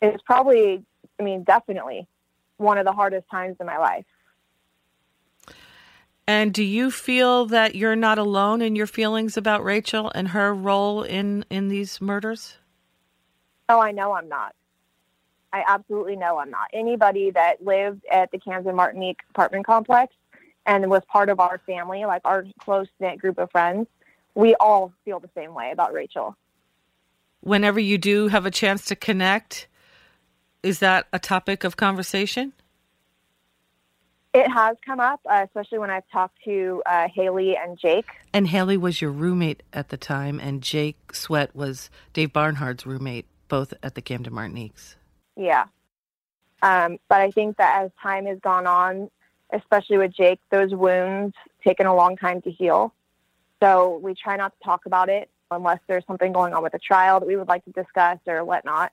it 0.00 0.12
was 0.12 0.20
probably, 0.24 0.82
I 1.18 1.22
mean, 1.22 1.44
definitely 1.44 2.06
one 2.58 2.78
of 2.78 2.84
the 2.84 2.92
hardest 2.92 3.28
times 3.30 3.56
in 3.60 3.66
my 3.66 3.78
life. 3.78 4.04
And 6.28 6.52
do 6.52 6.64
you 6.64 6.90
feel 6.90 7.46
that 7.46 7.76
you're 7.76 7.94
not 7.94 8.18
alone 8.18 8.60
in 8.60 8.74
your 8.74 8.88
feelings 8.88 9.36
about 9.36 9.62
Rachel 9.62 10.10
and 10.14 10.28
her 10.28 10.52
role 10.52 11.02
in 11.02 11.44
in 11.50 11.68
these 11.68 12.00
murders? 12.00 12.56
Oh, 13.68 13.80
I 13.80 13.92
know 13.92 14.12
I'm 14.12 14.28
not. 14.28 14.54
I 15.52 15.64
absolutely 15.66 16.16
know 16.16 16.38
I'm 16.38 16.50
not. 16.50 16.68
Anybody 16.72 17.30
that 17.30 17.64
lived 17.64 18.04
at 18.10 18.30
the 18.32 18.38
Camden 18.38 18.74
Martinique 18.74 19.20
apartment 19.30 19.64
complex 19.64 20.14
and 20.66 20.90
was 20.90 21.02
part 21.06 21.28
of 21.28 21.38
our 21.38 21.60
family, 21.64 22.04
like 22.04 22.22
our 22.24 22.44
close 22.60 22.88
knit 22.98 23.18
group 23.18 23.38
of 23.38 23.50
friends, 23.50 23.86
we 24.36 24.54
all 24.56 24.92
feel 25.04 25.18
the 25.18 25.30
same 25.34 25.54
way 25.54 25.72
about 25.72 25.92
Rachel. 25.92 26.36
Whenever 27.40 27.80
you 27.80 27.98
do 27.98 28.28
have 28.28 28.46
a 28.46 28.50
chance 28.50 28.84
to 28.84 28.94
connect, 28.94 29.66
is 30.62 30.78
that 30.78 31.06
a 31.12 31.18
topic 31.18 31.64
of 31.64 31.76
conversation? 31.76 32.52
It 34.34 34.48
has 34.50 34.76
come 34.84 35.00
up, 35.00 35.20
uh, 35.24 35.46
especially 35.46 35.78
when 35.78 35.88
I've 35.88 36.06
talked 36.12 36.36
to 36.44 36.82
uh, 36.84 37.08
Haley 37.12 37.56
and 37.56 37.78
Jake. 37.78 38.04
And 38.34 38.46
Haley 38.46 38.76
was 38.76 39.00
your 39.00 39.10
roommate 39.10 39.62
at 39.72 39.88
the 39.88 39.96
time, 39.96 40.38
and 40.38 40.62
Jake 40.62 41.14
Sweat 41.14 41.56
was 41.56 41.88
Dave 42.12 42.34
Barnhardt's 42.34 42.84
roommate, 42.84 43.24
both 43.48 43.72
at 43.82 43.94
the 43.94 44.02
Camden 44.02 44.34
Martiniques. 44.34 44.96
Yeah. 45.36 45.64
Um, 46.60 46.98
but 47.08 47.22
I 47.22 47.30
think 47.30 47.56
that 47.56 47.82
as 47.82 47.90
time 48.02 48.26
has 48.26 48.38
gone 48.40 48.66
on, 48.66 49.10
especially 49.54 49.96
with 49.96 50.12
Jake, 50.14 50.40
those 50.50 50.74
wounds 50.74 51.34
taken 51.64 51.86
a 51.86 51.94
long 51.94 52.18
time 52.18 52.42
to 52.42 52.50
heal. 52.50 52.92
So 53.62 53.98
we 54.02 54.14
try 54.14 54.36
not 54.36 54.52
to 54.58 54.64
talk 54.64 54.86
about 54.86 55.08
it 55.08 55.30
unless 55.50 55.78
there's 55.86 56.04
something 56.06 56.32
going 56.32 56.52
on 56.52 56.62
with 56.62 56.74
a 56.74 56.78
trial 56.78 57.20
that 57.20 57.26
we 57.26 57.36
would 57.36 57.48
like 57.48 57.64
to 57.64 57.70
discuss 57.70 58.18
or 58.26 58.44
whatnot. 58.44 58.92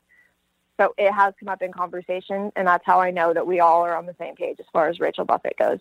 So 0.79 0.93
it 0.97 1.11
has 1.11 1.33
come 1.39 1.49
up 1.49 1.61
in 1.61 1.71
conversation, 1.71 2.51
and 2.55 2.67
that's 2.67 2.85
how 2.85 2.99
I 2.99 3.11
know 3.11 3.33
that 3.33 3.45
we 3.45 3.59
all 3.59 3.83
are 3.83 3.95
on 3.95 4.05
the 4.05 4.15
same 4.19 4.35
page 4.35 4.57
as 4.59 4.65
far 4.73 4.87
as 4.87 4.99
Rachel 4.99 5.25
Buffett 5.25 5.57
goes. 5.57 5.79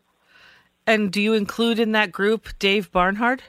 And 0.86 1.12
do 1.12 1.20
you 1.20 1.32
include 1.32 1.78
in 1.78 1.92
that 1.92 2.12
group 2.12 2.48
Dave 2.58 2.90
Barnhardt? 2.90 3.40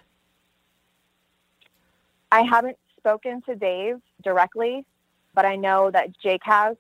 I 2.32 2.42
haven't 2.42 2.78
spoken 2.98 3.42
to 3.44 3.56
Dave 3.56 4.00
directly, 4.24 4.86
but 5.34 5.46
I 5.46 5.56
know 5.56 5.92
that 5.92 6.18
Jake 6.20 6.42
has, 6.44 6.78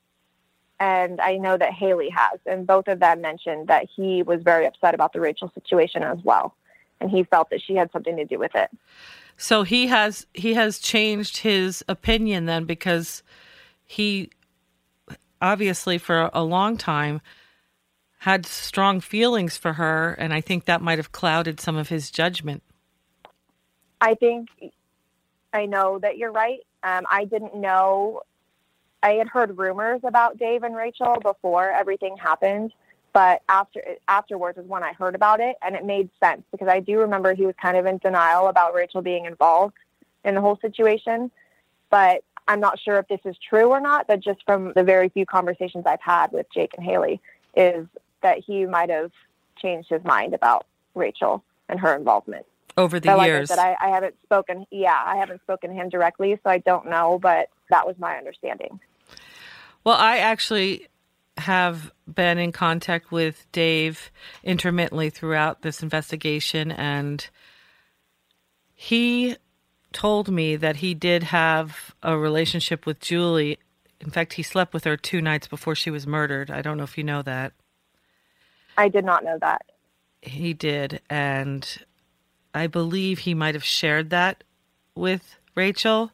and 0.80 1.20
I 1.20 1.38
know 1.38 1.58
that 1.58 1.74
Haley 1.74 2.10
has, 2.10 2.40
and 2.46 2.66
both 2.66 2.88
of 2.88 3.00
them 3.00 3.22
mentioned 3.22 3.68
that 3.68 3.88
he 3.96 4.24
was 4.24 4.42
very 4.42 4.66
upset 4.66 4.94
about 4.94 5.14
the 5.14 5.20
Rachel 5.20 5.52
situation 5.54 6.04
as 6.04 6.20
well, 6.24 6.56
and 7.04 7.12
he 7.12 7.24
felt 7.24 7.50
that 7.50 7.62
she 7.62 7.76
had 7.76 7.92
something 7.92 8.16
to 8.16 8.26
do 8.26 8.40
with 8.40 8.56
it. 8.56 8.72
So 9.38 9.64
he 9.64 9.88
has 9.88 10.26
he 10.34 10.54
has 10.54 10.80
changed 10.80 11.38
his 11.38 11.84
opinion 11.88 12.46
then 12.46 12.66
because 12.66 13.24
he 13.84 14.30
obviously 15.42 15.98
for 15.98 16.30
a 16.34 16.44
long 16.44 16.78
time 16.78 17.20
had 18.20 18.46
strong 18.46 19.02
feelings 19.02 19.58
for 19.58 19.74
her 19.74 20.14
and 20.14 20.34
I 20.34 20.40
think 20.40 20.66
that 20.66 20.82
might 20.82 20.98
have 20.98 21.12
clouded 21.12 21.60
some 21.60 21.76
of 21.76 21.90
his 21.90 22.10
judgment. 22.10 22.64
I 24.00 24.16
think 24.16 24.50
I 25.52 25.66
know 25.66 26.00
that 26.00 26.18
you're 26.18 26.32
right. 26.32 26.60
Um, 26.84 27.06
I 27.10 27.26
didn't 27.26 27.56
know. 27.56 28.22
I 29.02 29.14
had 29.14 29.28
heard 29.28 29.58
rumors 29.58 30.02
about 30.06 30.38
Dave 30.38 30.64
and 30.64 30.76
Rachel 30.76 31.18
before 31.22 31.70
everything 31.70 32.16
happened, 32.18 32.72
but 33.13 33.43
after 33.48 33.82
afterwards 34.08 34.58
is 34.58 34.65
when 34.65 34.84
I 34.84 34.93
heard 34.93 35.15
about 35.15 35.39
it, 35.39 35.55
and 35.62 35.75
it 35.75 35.86
made 35.86 36.10
sense 36.20 36.41
because 36.51 36.67
I 36.67 36.79
do 36.79 37.00
remember 37.00 37.34
he 37.34 37.46
was 37.46 37.55
kind 37.62 37.77
of 37.77 37.86
in 37.86 38.00
denial 38.00 38.48
about 38.48 38.74
Rachel 38.74 39.01
being 39.01 39.25
involved 39.25 39.75
in 40.25 40.36
the 40.36 40.41
whole 40.41 40.58
situation. 40.62 41.32
But 41.91 42.24
I'm 42.48 42.60
not 42.60 42.79
sure 42.79 42.98
if 42.98 43.08
this 43.08 43.20
is 43.24 43.36
true 43.48 43.70
or 43.70 43.79
not, 43.79 44.08
but 44.08 44.20
just 44.20 44.43
from 44.46 44.74
the 44.74 44.84
very 44.84 45.10
few 45.10 45.27
conversations 45.27 45.86
I've 45.86 46.01
had 46.01 46.32
with 46.32 46.48
Jake 46.51 46.72
and 46.75 46.84
Haley, 46.84 47.22
is 47.55 47.86
that 48.22 48.39
he 48.39 48.65
might 48.65 48.89
have 48.89 49.12
changed 49.58 49.89
his 49.89 50.03
mind 50.03 50.34
about 50.34 50.65
Rachel 50.96 51.43
and 51.70 51.79
her 51.79 51.96
involvement 51.96 52.48
over 52.77 53.00
the 53.00 53.08
but 53.08 53.25
years. 53.25 53.51
Like 53.51 53.60
I, 53.60 53.62
said, 53.62 53.75
I, 53.79 53.88
I 53.88 53.89
haven't 53.89 54.15
spoken. 54.24 54.65
Yeah, 54.72 55.00
I 55.05 55.17
haven't 55.17 55.41
spoken 55.43 55.70
to 55.70 55.75
him 55.75 55.89
directly, 55.89 56.39
so 56.43 56.50
I 56.50 56.58
don't 56.58 56.89
know. 56.89 57.20
But 57.22 57.50
that 57.70 57.86
was 57.86 57.96
my 58.00 58.17
understanding. 58.17 58.79
Well, 59.84 59.98
I 59.98 60.17
actually 60.17 60.88
have 61.38 61.92
been 62.12 62.38
in 62.38 62.52
contact 62.52 63.12
with 63.12 63.46
Dave 63.52 64.12
intermittently 64.44 65.10
throughout 65.10 65.62
this 65.62 65.82
investigation, 65.82 66.72
and 66.72 67.28
he 68.74 69.36
told 69.92 70.30
me 70.30 70.56
that 70.56 70.78
he 70.78 70.94
did 70.94 71.24
have 71.24 71.96
a 72.04 72.18
relationship 72.18 72.86
with 72.86 73.00
Julie. 73.00 73.58
In 74.00 74.10
fact, 74.10 74.34
he 74.34 74.44
slept 74.44 74.74
with 74.74 74.84
her 74.84 74.98
two 74.98 75.22
nights 75.22 75.48
before 75.48 75.75
she 75.75 75.90
was 75.90 76.06
murdered. 76.06 76.52
I 76.52 76.62
don't 76.62 76.78
know 76.78 76.84
if 76.84 76.98
you 76.98 77.04
know 77.04 77.22
that. 77.22 77.54
I 78.78 78.90
did 78.90 79.06
not 79.06 79.24
know 79.24 79.38
that. 79.40 79.63
He 80.22 80.54
did, 80.54 81.02
and 81.10 81.66
I 82.54 82.68
believe 82.68 83.20
he 83.20 83.34
might 83.34 83.56
have 83.56 83.63
shared 83.63 84.10
that 84.10 84.44
with 84.96 85.36
Rachel. 85.56 86.12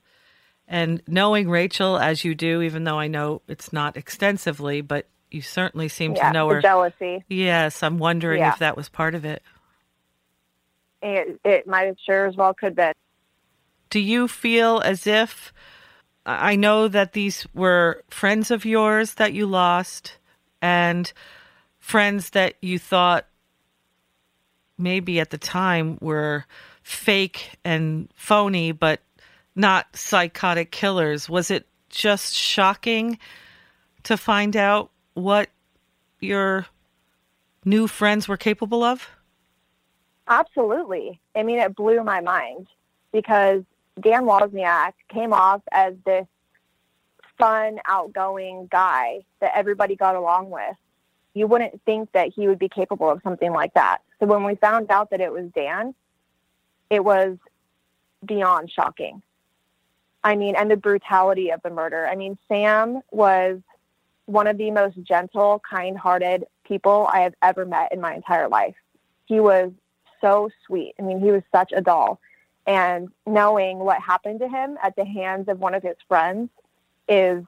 And 0.69 1.01
knowing 1.07 1.49
Rachel 1.49 1.97
as 1.97 2.23
you 2.23 2.35
do, 2.35 2.61
even 2.61 2.83
though 2.83 2.99
I 2.99 3.07
know 3.07 3.41
it's 3.47 3.73
not 3.73 3.97
extensively, 3.97 4.81
but 4.81 5.07
you 5.31 5.41
certainly 5.41 5.87
seem 5.87 6.13
yeah, 6.13 6.27
to 6.27 6.33
know 6.33 6.47
her. 6.49 6.61
Jealousy. 6.61 7.23
Yes, 7.27 7.81
I'm 7.81 7.97
wondering 7.97 8.39
Yeah. 8.39 8.53
if 8.53 8.59
that 8.59 8.77
was 8.77 8.87
part 8.87 9.15
of 9.15 9.25
it. 9.25 9.41
It, 11.01 11.39
it 11.43 11.67
might 11.67 11.87
have 11.87 11.97
sure 12.05 12.27
as 12.27 12.35
well 12.35 12.53
could 12.53 12.75
be. 12.75 12.91
Do 13.89 13.99
you 13.99 14.27
feel 14.27 14.79
as 14.81 15.07
if 15.07 15.51
I 16.25 16.55
know 16.55 16.87
that 16.87 17.13
these 17.13 17.47
were 17.55 18.03
friends 18.09 18.51
of 18.51 18.63
yours 18.63 19.15
that 19.15 19.33
you 19.33 19.47
lost 19.47 20.17
and 20.61 21.11
friends 21.79 22.31
that 22.31 22.55
you 22.61 22.77
thought 22.77 23.25
maybe 24.77 25.19
at 25.19 25.31
the 25.31 25.37
time 25.39 25.97
were 26.01 26.45
fake 26.83 27.57
and 27.65 28.09
phony, 28.15 28.71
but 28.71 29.01
not 29.55 29.87
psychotic 29.95 30.71
killers? 30.71 31.29
Was 31.29 31.51
it 31.51 31.67
just 31.89 32.35
shocking 32.35 33.17
to 34.03 34.17
find 34.17 34.55
out 34.55 34.91
what 35.13 35.49
your 36.19 36.65
new 37.65 37.87
friends 37.87 38.27
were 38.27 38.37
capable 38.37 38.83
of? 38.83 39.07
Absolutely. 40.27 41.19
I 41.35 41.43
mean, 41.43 41.59
it 41.59 41.75
blew 41.75 42.03
my 42.03 42.21
mind 42.21 42.67
because 43.11 43.63
Dan 43.99 44.23
Wozniak 44.23 44.93
came 45.09 45.33
off 45.33 45.61
as 45.71 45.95
this 46.05 46.27
fun, 47.37 47.79
outgoing 47.87 48.67
guy 48.69 49.21
that 49.39 49.51
everybody 49.55 49.95
got 49.95 50.15
along 50.15 50.49
with. 50.49 50.75
You 51.33 51.47
wouldn't 51.47 51.81
think 51.85 52.11
that 52.11 52.31
he 52.33 52.47
would 52.47 52.59
be 52.59 52.69
capable 52.69 53.09
of 53.09 53.21
something 53.23 53.51
like 53.51 53.73
that. 53.73 53.99
So 54.19 54.25
when 54.25 54.43
we 54.43 54.55
found 54.55 54.91
out 54.91 55.09
that 55.11 55.21
it 55.21 55.31
was 55.31 55.49
Dan, 55.55 55.95
it 56.89 57.03
was 57.03 57.37
beyond 58.25 58.69
shocking. 58.71 59.21
I 60.23 60.35
mean, 60.35 60.55
and 60.55 60.69
the 60.69 60.77
brutality 60.77 61.51
of 61.51 61.61
the 61.61 61.69
murder. 61.69 62.07
I 62.07 62.15
mean, 62.15 62.37
Sam 62.47 63.01
was 63.11 63.59
one 64.25 64.47
of 64.47 64.57
the 64.57 64.71
most 64.71 65.01
gentle, 65.03 65.61
kind 65.69 65.97
hearted 65.97 66.45
people 66.63 67.07
I 67.11 67.21
have 67.21 67.33
ever 67.41 67.65
met 67.65 67.91
in 67.91 68.01
my 68.01 68.13
entire 68.13 68.47
life. 68.47 68.75
He 69.25 69.39
was 69.39 69.71
so 70.21 70.49
sweet. 70.65 70.93
I 70.99 71.01
mean, 71.01 71.19
he 71.19 71.31
was 71.31 71.43
such 71.51 71.71
a 71.75 71.81
doll. 71.81 72.19
And 72.67 73.09
knowing 73.25 73.79
what 73.79 73.99
happened 74.01 74.39
to 74.41 74.49
him 74.49 74.77
at 74.83 74.95
the 74.95 75.05
hands 75.05 75.47
of 75.47 75.59
one 75.59 75.73
of 75.73 75.81
his 75.81 75.95
friends 76.07 76.49
is 77.07 77.43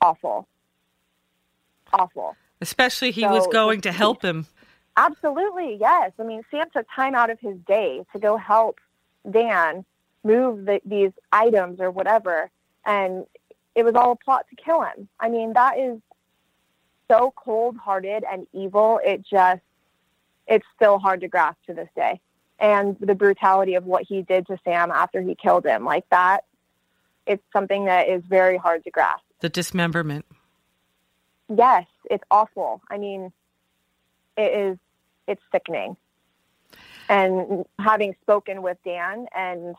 awful. 0.00 0.46
Awful. 1.92 2.36
Especially 2.60 3.10
he 3.10 3.22
so, 3.22 3.32
was 3.32 3.46
going 3.48 3.80
to 3.80 3.92
help 3.92 4.22
him. 4.22 4.46
Absolutely, 4.96 5.78
yes. 5.80 6.12
I 6.18 6.22
mean, 6.22 6.42
Sam 6.50 6.68
took 6.72 6.86
time 6.94 7.14
out 7.14 7.30
of 7.30 7.40
his 7.40 7.56
day 7.66 8.04
to 8.12 8.18
go 8.18 8.36
help 8.36 8.78
Dan 9.28 9.84
move 10.24 10.66
the, 10.66 10.80
these 10.84 11.12
items 11.32 11.80
or 11.80 11.90
whatever. 11.90 12.50
And 12.84 13.26
it 13.74 13.84
was 13.84 13.94
all 13.94 14.12
a 14.12 14.16
plot 14.16 14.46
to 14.50 14.56
kill 14.56 14.82
him. 14.82 15.08
I 15.18 15.28
mean, 15.28 15.52
that 15.54 15.78
is 15.78 15.98
so 17.10 17.32
cold 17.36 17.76
hearted 17.76 18.24
and 18.30 18.46
evil. 18.52 19.00
It 19.04 19.24
just, 19.28 19.62
it's 20.46 20.66
still 20.76 20.98
hard 20.98 21.20
to 21.22 21.28
grasp 21.28 21.58
to 21.66 21.74
this 21.74 21.88
day. 21.96 22.20
And 22.58 22.96
the 23.00 23.14
brutality 23.14 23.74
of 23.74 23.84
what 23.86 24.04
he 24.06 24.22
did 24.22 24.46
to 24.48 24.58
Sam 24.64 24.90
after 24.90 25.22
he 25.22 25.34
killed 25.34 25.64
him, 25.64 25.84
like 25.84 26.08
that, 26.10 26.44
it's 27.26 27.42
something 27.52 27.86
that 27.86 28.08
is 28.08 28.22
very 28.28 28.56
hard 28.56 28.84
to 28.84 28.90
grasp. 28.90 29.22
The 29.40 29.48
dismemberment. 29.48 30.26
Yes, 31.48 31.86
it's 32.10 32.24
awful. 32.30 32.82
I 32.90 32.98
mean, 32.98 33.32
it 34.36 34.52
is, 34.52 34.78
it's 35.26 35.42
sickening. 35.50 35.96
And 37.08 37.64
having 37.78 38.14
spoken 38.22 38.62
with 38.62 38.78
Dan 38.84 39.26
and 39.34 39.74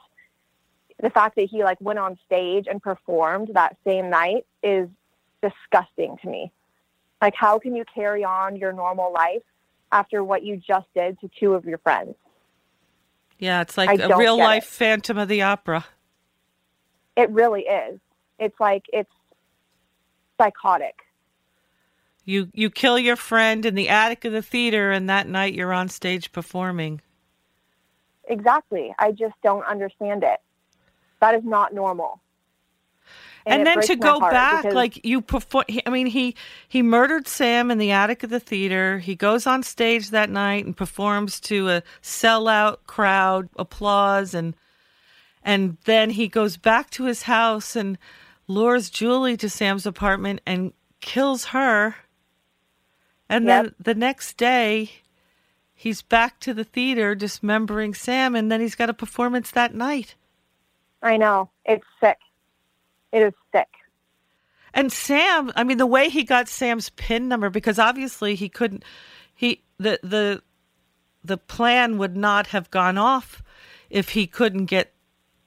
the 1.01 1.09
fact 1.09 1.35
that 1.35 1.49
he 1.49 1.63
like 1.63 1.81
went 1.81 1.99
on 1.99 2.17
stage 2.25 2.65
and 2.69 2.81
performed 2.81 3.49
that 3.53 3.75
same 3.85 4.09
night 4.09 4.45
is 4.63 4.87
disgusting 5.41 6.17
to 6.21 6.29
me. 6.29 6.51
Like, 7.21 7.33
how 7.35 7.59
can 7.59 7.75
you 7.75 7.83
carry 7.93 8.23
on 8.23 8.55
your 8.55 8.71
normal 8.71 9.11
life 9.11 9.43
after 9.91 10.23
what 10.23 10.43
you 10.43 10.57
just 10.57 10.87
did 10.95 11.19
to 11.21 11.29
two 11.39 11.53
of 11.53 11.65
your 11.65 11.77
friends? 11.79 12.15
Yeah, 13.39 13.61
it's 13.61 13.77
like 13.77 13.89
I 13.89 14.03
a 14.03 14.17
real 14.17 14.37
life 14.37 14.63
it. 14.63 14.69
Phantom 14.69 15.17
of 15.17 15.27
the 15.27 15.41
Opera. 15.41 15.85
It 17.15 17.29
really 17.31 17.61
is. 17.61 17.99
It's 18.39 18.59
like 18.59 18.83
it's 18.93 19.11
psychotic. 20.39 20.95
You 22.23 22.49
you 22.53 22.69
kill 22.69 22.99
your 22.99 23.15
friend 23.15 23.65
in 23.65 23.73
the 23.73 23.89
attic 23.89 24.25
of 24.25 24.33
the 24.33 24.43
theater, 24.43 24.91
and 24.91 25.09
that 25.09 25.27
night 25.27 25.55
you're 25.55 25.73
on 25.73 25.89
stage 25.89 26.31
performing. 26.31 27.01
Exactly. 28.25 28.93
I 28.99 29.11
just 29.11 29.35
don't 29.43 29.65
understand 29.65 30.23
it. 30.23 30.39
That 31.21 31.35
is 31.35 31.43
not 31.45 31.73
normal. 31.73 32.21
And, 33.45 33.67
and 33.67 33.67
then 33.67 33.87
to 33.87 33.95
go 33.95 34.19
back, 34.19 34.65
like 34.65 35.03
you 35.03 35.21
perform. 35.21 35.65
I 35.85 35.89
mean, 35.89 36.07
he 36.07 36.35
he 36.67 36.81
murdered 36.81 37.27
Sam 37.27 37.71
in 37.71 37.79
the 37.79 37.91
attic 37.91 38.21
of 38.23 38.29
the 38.29 38.39
theater. 38.39 38.99
He 38.99 39.15
goes 39.15 39.47
on 39.47 39.63
stage 39.63 40.09
that 40.11 40.29
night 40.29 40.65
and 40.65 40.77
performs 40.77 41.39
to 41.41 41.69
a 41.69 41.83
sellout 42.03 42.77
crowd, 42.85 43.49
applause, 43.55 44.35
and 44.35 44.55
and 45.43 45.77
then 45.85 46.11
he 46.11 46.27
goes 46.27 46.57
back 46.57 46.91
to 46.91 47.05
his 47.05 47.23
house 47.23 47.75
and 47.75 47.97
lures 48.47 48.91
Julie 48.91 49.37
to 49.37 49.49
Sam's 49.49 49.87
apartment 49.87 50.41
and 50.45 50.73
kills 50.99 51.45
her. 51.45 51.95
And 53.27 53.45
yep. 53.45 53.63
then 53.63 53.75
the 53.79 53.95
next 53.95 54.37
day, 54.37 54.91
he's 55.73 56.03
back 56.03 56.39
to 56.41 56.53
the 56.53 56.63
theater 56.63 57.15
dismembering 57.15 57.95
Sam, 57.95 58.35
and 58.35 58.51
then 58.51 58.61
he's 58.61 58.75
got 58.75 58.89
a 58.89 58.93
performance 58.93 59.49
that 59.51 59.73
night. 59.73 60.15
I 61.01 61.17
know. 61.17 61.49
It's 61.65 61.85
sick. 61.99 62.17
It 63.11 63.23
is 63.23 63.33
sick. 63.51 63.67
And 64.73 64.91
Sam, 64.91 65.51
I 65.55 65.63
mean, 65.63 65.77
the 65.77 65.85
way 65.85 66.09
he 66.09 66.23
got 66.23 66.47
Sam's 66.47 66.89
pin 66.91 67.27
number, 67.27 67.49
because 67.49 67.77
obviously 67.77 68.35
he 68.35 68.47
couldn't, 68.47 68.83
he, 69.33 69.63
the, 69.77 69.99
the, 70.01 70.41
the 71.23 71.37
plan 71.37 71.97
would 71.97 72.15
not 72.15 72.47
have 72.47 72.71
gone 72.71 72.97
off 72.97 73.43
if 73.89 74.09
he 74.09 74.27
couldn't 74.27 74.65
get 74.65 74.93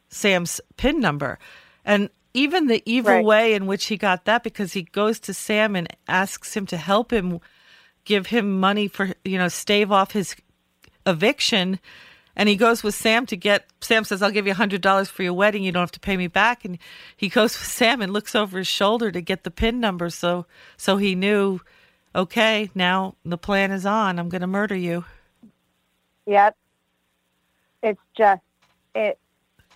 Sam's 0.09 0.61
pin 0.77 1.01
number. 1.01 1.39
And 1.85 2.11
even 2.35 2.67
the 2.67 2.83
evil 2.85 3.15
right. 3.15 3.25
way 3.25 3.55
in 3.55 3.67
which 3.67 3.87
he 3.87 3.97
got 3.97 4.25
that, 4.27 4.43
because 4.43 4.73
he 4.73 4.83
goes 4.83 5.19
to 5.21 5.33
Sam 5.33 5.75
and 5.75 5.89
asks 6.07 6.55
him 6.55 6.67
to 6.67 6.77
help 6.77 7.13
him 7.13 7.41
give 8.05 8.27
him 8.27 8.61
money 8.61 8.89
for, 8.89 9.13
you 9.25 9.39
know, 9.39 9.49
stave 9.49 9.91
off 9.91 10.13
his 10.13 10.37
eviction 11.07 11.81
and 12.37 12.49
he 12.49 12.57
goes 12.57 12.83
with 12.83 12.95
Sam 12.95 13.27
to 13.27 13.37
get 13.37 13.67
Sam 13.81 14.05
says, 14.05 14.23
I'll 14.23 14.31
give 14.31 14.47
you 14.47 14.53
a 14.53 14.57
hundred 14.57 14.81
dollars 14.81 15.09
for 15.09 15.23
your 15.23 15.35
wedding, 15.35 15.63
you 15.63 15.73
don't 15.73 15.83
have 15.83 15.93
to 15.93 16.01
pay 16.01 16.17
me 16.17 16.27
back. 16.27 16.65
And 16.65 16.79
he 17.17 17.29
goes 17.29 17.59
with 17.59 17.69
Sam 17.69 18.03
and 18.03 18.13
looks 18.13 18.35
over 18.35 18.59
his 18.59 18.67
shoulder 18.67 19.11
to 19.11 19.21
get 19.21 19.45
the 19.45 19.51
pin 19.51 19.81
number 19.81 20.11
so 20.11 20.47
so 20.77 20.97
he 20.97 21.15
knew, 21.15 21.61
okay, 22.15 22.71
now 22.75 23.15
the 23.25 23.39
plan 23.39 23.71
is 23.71 23.87
on. 23.87 24.19
I'm 24.19 24.29
gonna 24.29 24.47
murder 24.47 24.77
you. 24.77 25.05
Yep. 26.27 26.57
It's 27.83 28.01
just 28.17 28.43
it 28.95 29.19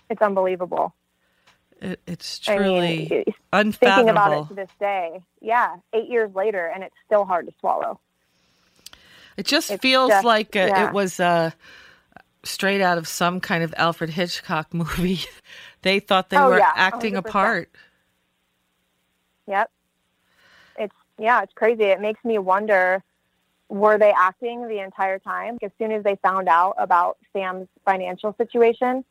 it's 0.09 0.21
unbelievable. 0.21 0.93
It, 1.81 1.99
it's 2.05 2.39
truly 2.39 3.07
I 3.09 3.13
mean, 3.15 3.23
unfathomable. 3.53 3.95
Thinking 3.95 4.09
about 4.09 4.45
it 4.45 4.47
to 4.49 4.53
this 4.53 4.69
day, 4.79 5.21
yeah, 5.41 5.77
eight 5.93 6.09
years 6.09 6.33
later, 6.35 6.65
and 6.65 6.83
it's 6.83 6.95
still 7.05 7.23
hard 7.23 7.45
to 7.45 7.53
swallow. 7.59 7.99
It 9.37 9.45
just 9.45 9.71
it's 9.71 9.81
feels 9.81 10.09
just, 10.09 10.25
like 10.25 10.57
uh, 10.57 10.59
a, 10.59 10.67
yeah. 10.67 10.87
it 10.87 10.93
was 10.93 11.19
a 11.21 11.53
straight 12.43 12.81
out 12.81 12.97
of 12.97 13.07
some 13.07 13.39
kind 13.39 13.63
of 13.63 13.73
Alfred 13.77 14.11
Hitchcock 14.11 14.73
movie. 14.73 15.21
they 15.81 15.99
thought 15.99 16.29
they 16.29 16.37
oh, 16.37 16.49
were 16.49 16.57
yeah, 16.57 16.71
acting 16.75 17.13
100%. 17.13 17.17
a 17.17 17.21
part. 17.23 17.69
Yep. 19.47 19.71
It's 20.77 20.95
yeah, 21.17 21.41
it's 21.41 21.53
crazy. 21.53 21.85
It 21.85 22.01
makes 22.01 22.23
me 22.23 22.37
wonder 22.37 23.03
were 23.67 23.97
they 23.97 24.11
acting 24.11 24.67
the 24.67 24.79
entire 24.79 25.19
time? 25.19 25.57
As 25.61 25.71
soon 25.77 25.91
as 25.91 26.03
they 26.03 26.15
found 26.17 26.47
out 26.47 26.75
about 26.77 27.17
Sam's 27.33 27.67
financial 27.85 28.33
situation, 28.37 29.03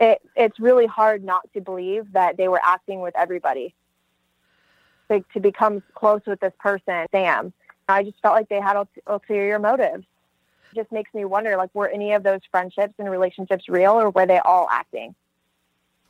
it 0.00 0.20
it's 0.36 0.58
really 0.58 0.86
hard 0.86 1.24
not 1.24 1.52
to 1.54 1.60
believe 1.60 2.12
that 2.12 2.36
they 2.36 2.48
were 2.48 2.60
acting 2.62 3.00
with 3.00 3.14
everybody. 3.16 3.74
Like 5.08 5.28
to 5.32 5.40
become 5.40 5.82
close 5.94 6.22
with 6.26 6.40
this 6.40 6.54
person, 6.58 7.06
Sam. 7.12 7.52
I 7.88 8.04
just 8.04 8.20
felt 8.22 8.34
like 8.34 8.48
they 8.48 8.60
had 8.60 8.76
ulterior 9.06 9.58
motives 9.58 10.04
just 10.74 10.90
makes 10.92 11.12
me 11.14 11.24
wonder 11.24 11.56
like 11.56 11.74
were 11.74 11.88
any 11.88 12.12
of 12.12 12.22
those 12.22 12.40
friendships 12.50 12.94
and 12.98 13.10
relationships 13.10 13.68
real 13.68 13.92
or 13.92 14.10
were 14.10 14.26
they 14.26 14.38
all 14.38 14.68
acting? 14.70 15.14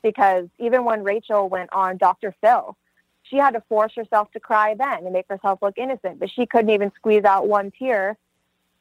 Because 0.03 0.49
even 0.59 0.85
when 0.85 1.03
rachel 1.05 1.49
went 1.49 1.73
on 1.73 1.97
dr 1.97 2.35
phil 2.41 2.77
she 3.23 3.37
had 3.37 3.53
to 3.55 3.61
force 3.69 3.93
herself 3.95 4.31
to 4.33 4.41
cry 4.41 4.75
then 4.75 5.05
and 5.05 5.13
make 5.13 5.29
herself 5.29 5.61
look 5.63 5.79
innocent 5.79 6.19
but 6.19 6.31
she 6.31 6.47
couldn't 6.47 6.71
even 6.71 6.91
squeeze 6.97 7.25
out 7.25 7.47
one 7.47 7.71
tear 7.71 8.17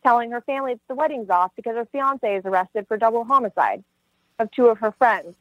telling 0.03 0.31
her 0.31 0.41
family 0.41 0.79
the 0.87 0.95
wedding's 0.95 1.29
off 1.29 1.51
because 1.55 1.75
her 1.75 1.85
fiance 1.91 2.35
is 2.35 2.45
arrested 2.45 2.87
for 2.87 2.97
double 2.97 3.23
homicide 3.23 3.83
of 4.39 4.49
two 4.49 4.65
of 4.65 4.79
her 4.79 4.91
friends. 4.91 5.35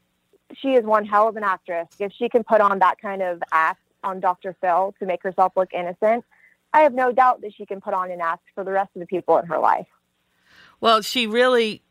She 0.53 0.75
is 0.75 0.85
one 0.85 1.05
hell 1.05 1.27
of 1.27 1.35
an 1.37 1.43
actress. 1.43 1.87
If 1.97 2.11
she 2.13 2.29
can 2.29 2.43
put 2.43 2.61
on 2.61 2.77
that 2.79 3.01
kind 3.01 3.23
of 3.23 3.41
act 3.51 3.81
on 4.03 4.19
dr 4.19 4.55
phil 4.61 4.93
to 4.99 5.05
make 5.05 5.21
herself 5.23 5.53
look 5.55 5.73
innocent 5.73 6.23
i 6.73 6.81
have 6.81 6.93
no 6.93 7.11
doubt 7.11 7.41
that 7.41 7.53
she 7.53 7.65
can 7.65 7.81
put 7.81 7.93
on 7.93 8.11
an 8.11 8.21
act 8.21 8.43
for 8.55 8.63
the 8.63 8.71
rest 8.71 8.89
of 8.95 8.99
the 8.99 9.05
people 9.05 9.37
in 9.37 9.45
her 9.45 9.59
life 9.59 9.87
well, 10.81 11.01
she 11.01 11.27
really, 11.27 11.83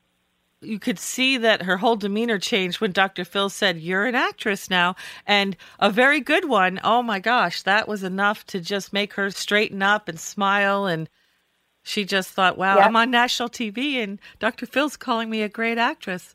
you 0.60 0.78
could 0.78 0.98
see 0.98 1.38
that 1.38 1.62
her 1.62 1.78
whole 1.78 1.96
demeanor 1.96 2.38
changed 2.38 2.80
when 2.80 2.92
Dr. 2.92 3.24
Phil 3.24 3.48
said, 3.48 3.78
You're 3.78 4.04
an 4.04 4.14
actress 4.14 4.68
now, 4.68 4.96
and 5.26 5.56
a 5.78 5.90
very 5.90 6.20
good 6.20 6.48
one. 6.48 6.80
Oh 6.84 7.02
my 7.02 7.20
gosh, 7.20 7.62
that 7.62 7.88
was 7.88 8.02
enough 8.02 8.44
to 8.46 8.60
just 8.60 8.92
make 8.92 9.14
her 9.14 9.30
straighten 9.30 9.82
up 9.82 10.08
and 10.08 10.20
smile. 10.20 10.86
And 10.86 11.08
she 11.82 12.04
just 12.04 12.30
thought, 12.30 12.58
Wow, 12.58 12.76
yep. 12.76 12.86
I'm 12.86 12.96
on 12.96 13.10
national 13.10 13.48
TV, 13.48 14.02
and 14.02 14.18
Dr. 14.40 14.66
Phil's 14.66 14.96
calling 14.96 15.30
me 15.30 15.42
a 15.42 15.48
great 15.48 15.78
actress. 15.78 16.34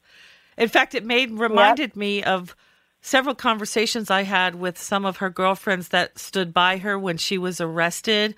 In 0.57 0.69
fact, 0.69 0.95
it 0.95 1.05
made 1.05 1.31
reminded 1.31 1.91
yep. 1.91 1.95
me 1.97 2.23
of 2.23 2.55
several 3.01 3.35
conversations 3.35 4.09
I 4.09 4.23
had 4.23 4.55
with 4.55 4.79
some 4.79 5.05
of 5.05 5.17
her 5.17 5.29
girlfriends 5.29 5.89
that 5.89 6.17
stood 6.17 6.53
by 6.53 6.77
her 6.77 6.97
when 6.97 7.17
she 7.17 7.37
was 7.37 7.61
arrested 7.61 8.33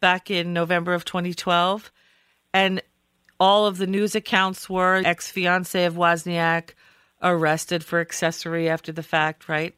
back 0.00 0.30
in 0.30 0.52
November 0.52 0.92
of 0.92 1.04
2012. 1.04 1.90
And 2.52 2.82
all 3.40 3.66
of 3.66 3.78
the 3.78 3.86
news 3.86 4.14
accounts 4.14 4.68
were 4.70 5.02
ex 5.04 5.30
fiance 5.30 5.84
of 5.84 5.94
Wozniak 5.94 6.74
arrested 7.22 7.82
for 7.82 8.00
accessory 8.00 8.68
after 8.68 8.92
the 8.92 9.02
fact, 9.02 9.48
right? 9.48 9.74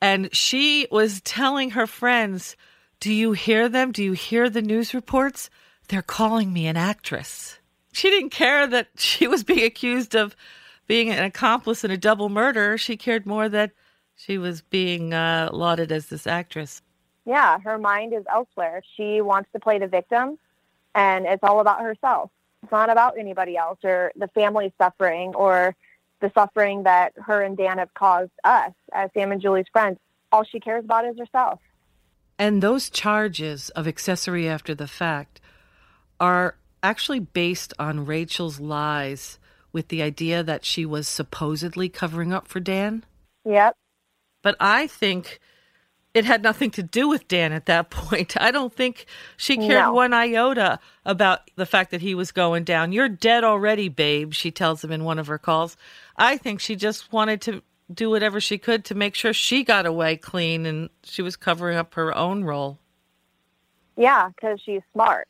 And 0.00 0.34
she 0.34 0.86
was 0.90 1.20
telling 1.22 1.70
her 1.70 1.86
friends, 1.86 2.56
Do 3.00 3.12
you 3.12 3.32
hear 3.32 3.68
them? 3.68 3.92
Do 3.92 4.02
you 4.02 4.12
hear 4.12 4.48
the 4.48 4.62
news 4.62 4.94
reports? 4.94 5.50
They're 5.88 6.02
calling 6.02 6.52
me 6.52 6.66
an 6.68 6.76
actress. 6.76 7.58
She 7.92 8.10
didn't 8.10 8.30
care 8.30 8.66
that 8.68 8.88
she 8.96 9.26
was 9.26 9.44
being 9.44 9.64
accused 9.64 10.14
of 10.14 10.36
being 10.86 11.10
an 11.10 11.24
accomplice 11.24 11.84
in 11.84 11.90
a 11.90 11.96
double 11.96 12.28
murder. 12.28 12.78
She 12.78 12.96
cared 12.96 13.26
more 13.26 13.48
that 13.48 13.72
she 14.14 14.38
was 14.38 14.62
being 14.62 15.12
uh, 15.12 15.50
lauded 15.52 15.90
as 15.92 16.06
this 16.06 16.26
actress. 16.26 16.82
Yeah, 17.26 17.58
her 17.60 17.78
mind 17.78 18.12
is 18.14 18.24
elsewhere. 18.32 18.82
She 18.96 19.20
wants 19.20 19.50
to 19.52 19.60
play 19.60 19.78
the 19.78 19.86
victim 19.88 20.38
And 20.94 21.26
it's 21.26 21.42
all 21.42 21.60
about 21.60 21.80
herself. 21.80 22.30
It's 22.62 22.72
not 22.72 22.90
about 22.90 23.18
anybody 23.18 23.56
else 23.56 23.78
or 23.84 24.12
the 24.16 24.28
family 24.28 24.72
suffering 24.78 25.34
or 25.34 25.74
the 26.20 26.30
suffering 26.34 26.82
that 26.82 27.12
her 27.16 27.42
and 27.42 27.56
Dan 27.56 27.78
have 27.78 27.92
caused 27.94 28.30
us 28.44 28.72
as 28.92 29.10
Sam 29.14 29.32
and 29.32 29.40
Julie's 29.40 29.66
friends. 29.72 29.98
All 30.30 30.44
she 30.44 30.60
cares 30.60 30.84
about 30.84 31.06
is 31.06 31.18
herself. 31.18 31.58
And 32.38 32.62
those 32.62 32.90
charges 32.90 33.70
of 33.70 33.88
accessory 33.88 34.48
after 34.48 34.74
the 34.74 34.86
fact 34.86 35.40
are 36.18 36.56
actually 36.82 37.20
based 37.20 37.74
on 37.78 38.06
Rachel's 38.06 38.60
lies 38.60 39.38
with 39.72 39.88
the 39.88 40.02
idea 40.02 40.42
that 40.42 40.64
she 40.64 40.84
was 40.84 41.06
supposedly 41.08 41.88
covering 41.88 42.32
up 42.32 42.48
for 42.48 42.60
Dan. 42.60 43.04
Yep. 43.44 43.74
But 44.42 44.56
I 44.58 44.86
think 44.86 45.38
it 46.12 46.24
had 46.24 46.42
nothing 46.42 46.70
to 46.72 46.82
do 46.82 47.08
with 47.08 47.28
Dan 47.28 47.52
at 47.52 47.66
that 47.66 47.90
point. 47.90 48.34
I 48.40 48.50
don't 48.50 48.72
think 48.72 49.06
she 49.36 49.56
cared 49.56 49.68
No. 49.86 49.92
one 49.92 50.12
iota 50.12 50.78
about 51.04 51.50
the 51.56 51.66
fact 51.66 51.90
that 51.92 52.00
he 52.00 52.14
was 52.14 52.32
going 52.32 52.64
down. 52.64 52.92
You're 52.92 53.08
dead 53.08 53.44
already, 53.44 53.88
babe, 53.88 54.32
she 54.32 54.50
tells 54.50 54.82
him 54.82 54.90
in 54.92 55.04
one 55.04 55.18
of 55.18 55.26
her 55.28 55.38
calls. 55.38 55.76
I 56.16 56.36
think 56.36 56.60
she 56.60 56.76
just 56.76 57.12
wanted 57.12 57.40
to 57.42 57.62
do 57.92 58.10
whatever 58.10 58.40
she 58.40 58.58
could 58.58 58.84
to 58.86 58.94
make 58.94 59.14
sure 59.14 59.32
she 59.32 59.64
got 59.64 59.86
away 59.86 60.16
clean 60.16 60.64
and 60.66 60.90
she 61.02 61.22
was 61.22 61.36
covering 61.36 61.76
up 61.76 61.94
her 61.94 62.16
own 62.16 62.44
role. 62.44 62.78
Yeah, 63.96 64.28
because 64.28 64.60
she's 64.64 64.82
smart. 64.92 65.28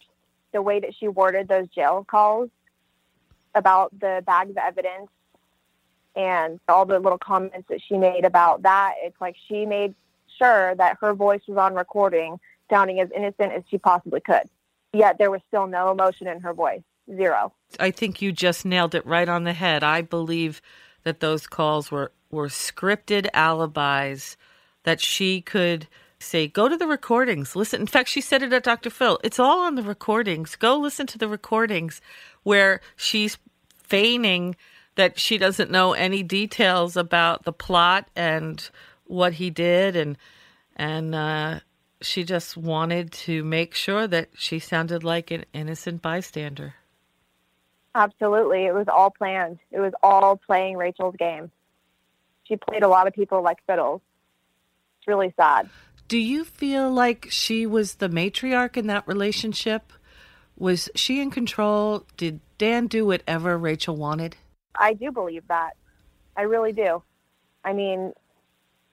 The 0.53 0.61
way 0.63 0.81
that 0.81 0.95
she 0.99 1.09
worded 1.09 1.49
those 1.49 1.69
jail 1.69 2.05
calls 2.09 2.51
about 3.55 3.99
the 3.99 4.23
bag 4.27 4.51
of 4.51 4.57
evidence 4.57 5.09
and 6.15 6.61
all 6.69 6.85
the 6.85 6.99
little 6.99 7.19
comments 7.19 7.69
that 7.69 7.81
she 7.89 7.97
made 7.97 8.25
about 8.25 8.63
that, 8.63 8.95
it's 9.03 9.21
like 9.21 9.37
she 9.49 9.65
made 9.65 9.95
sure 10.41 10.75
that 10.77 10.99
her 11.01 11.15
voice 11.15 11.41
was 11.47 11.59
on 11.59 11.75
recording, 11.75 12.39
sounding 12.71 13.01
as 13.01 13.09
innocent 13.15 13.53
as 13.53 13.63
she 13.69 13.79
possibly 13.79 14.21
could. 14.21 14.49
Yet 14.93 15.19
there 15.19 15.31
was 15.31 15.41
still 15.49 15.67
no 15.67 15.91
emotion 15.91 16.27
in 16.27 16.41
her 16.41 16.53
voice. 16.53 16.83
Zero. 17.15 17.53
I 17.81 17.91
think 17.91 18.23
you 18.23 18.31
just 18.31 18.65
nailed 18.65 18.95
it 18.95 19.05
right 19.05 19.29
on 19.29 19.43
the 19.43 19.53
head. 19.53 19.83
I 19.83 20.01
believe 20.01 20.63
that 21.03 21.21
those 21.21 21.47
calls 21.47 21.91
were, 21.91 22.13
were 22.31 22.49
scripted 22.49 23.27
alibis 23.35 24.37
that 24.85 25.01
she 25.01 25.41
could 25.41 25.89
say, 26.21 26.47
go 26.47 26.69
to 26.69 26.77
the 26.77 26.87
recordings, 26.87 27.57
listen. 27.57 27.81
In 27.81 27.87
fact, 27.87 28.09
she 28.09 28.21
said 28.21 28.43
it 28.43 28.53
at 28.53 28.63
Dr. 28.63 28.91
Phil. 28.91 29.19
It's 29.25 29.39
all 29.39 29.61
on 29.61 29.75
the 29.75 29.83
recordings. 29.83 30.55
Go 30.57 30.79
listen 30.79 31.07
to 31.09 31.19
the 31.19 31.29
recordings 31.29 32.01
where 32.43 32.81
she's 32.97 33.39
feigning 33.83 34.55
that 34.95 35.19
she 35.19 35.39
doesn't 35.39 35.71
know 35.71 35.95
any 35.95 36.23
details 36.23 36.97
about 36.97 37.45
the 37.45 37.53
plot 37.53 38.09
and 38.15 38.71
what 39.11 39.35
he 39.35 39.51
did 39.51 39.97
and 39.97 40.17
and 40.77 41.15
uh, 41.15 41.61
she 42.01 42.25
just 42.25 42.57
wanted 42.57 43.13
to 43.13 43.45
make 43.45 43.75
sure 43.75 44.07
that 44.07 44.31
she 44.35 44.59
sounded 44.59 45.05
like 45.05 45.31
an 45.31 45.45
innocent 45.53 46.01
bystander. 46.01 46.75
Absolutely. 47.95 48.65
It 48.65 48.73
was 48.73 48.87
all 48.89 49.11
planned. 49.11 49.59
It 49.73 49.81
was 49.81 49.93
all 50.03 50.37
playing 50.37 50.77
Rachel's 50.77 51.17
game. 51.19 51.51
She 52.45 52.57
played 52.57 52.83
a 52.83 52.89
lot 52.89 53.07
of 53.07 53.13
people 53.13 53.43
like 53.43 53.59
fiddles. 53.67 54.01
It's 54.99 55.09
really 55.09 55.35
sad. 55.37 55.69
Do 56.09 56.17
you 56.17 56.45
feel 56.45 56.91
like 56.91 57.27
she 57.31 57.67
was 57.67 57.97
the 57.97 58.09
matriarch 58.09 58.77
in 58.77 58.87
that 58.87 59.07
relationship? 59.07 59.93
Was 60.57 60.89
she 60.95 61.21
in 61.21 61.31
control? 61.31 62.07
Did 62.17 62.41
Dan 62.59 62.87
do 62.87 63.05
whatever 63.05 63.59
Rachel 63.59 63.97
wanted? 63.97 64.37
I 64.75 64.95
do 64.95 65.11
believe 65.11 65.47
that. 65.49 65.73
I 66.37 66.43
really 66.43 66.73
do. 66.73 67.03
I 67.65 67.73
mean, 67.73 68.13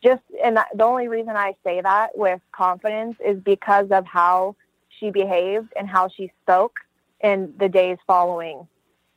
just 0.04 0.22
and 0.44 0.58
the 0.76 0.84
only 0.84 1.08
reason 1.08 1.36
I 1.36 1.56
say 1.64 1.82
that 1.82 2.18
with 2.18 2.42
confidence 2.52 3.16
is 3.26 3.40
because 3.40 3.90
of 3.92 4.06
how 4.06 4.56
she 5.00 5.10
behaved 5.10 5.74
and 5.78 5.88
how 5.88 6.08
she 6.08 6.32
spoke 6.44 6.80
in 7.22 7.54
the 7.58 7.70
days 7.70 7.98
following 8.06 8.68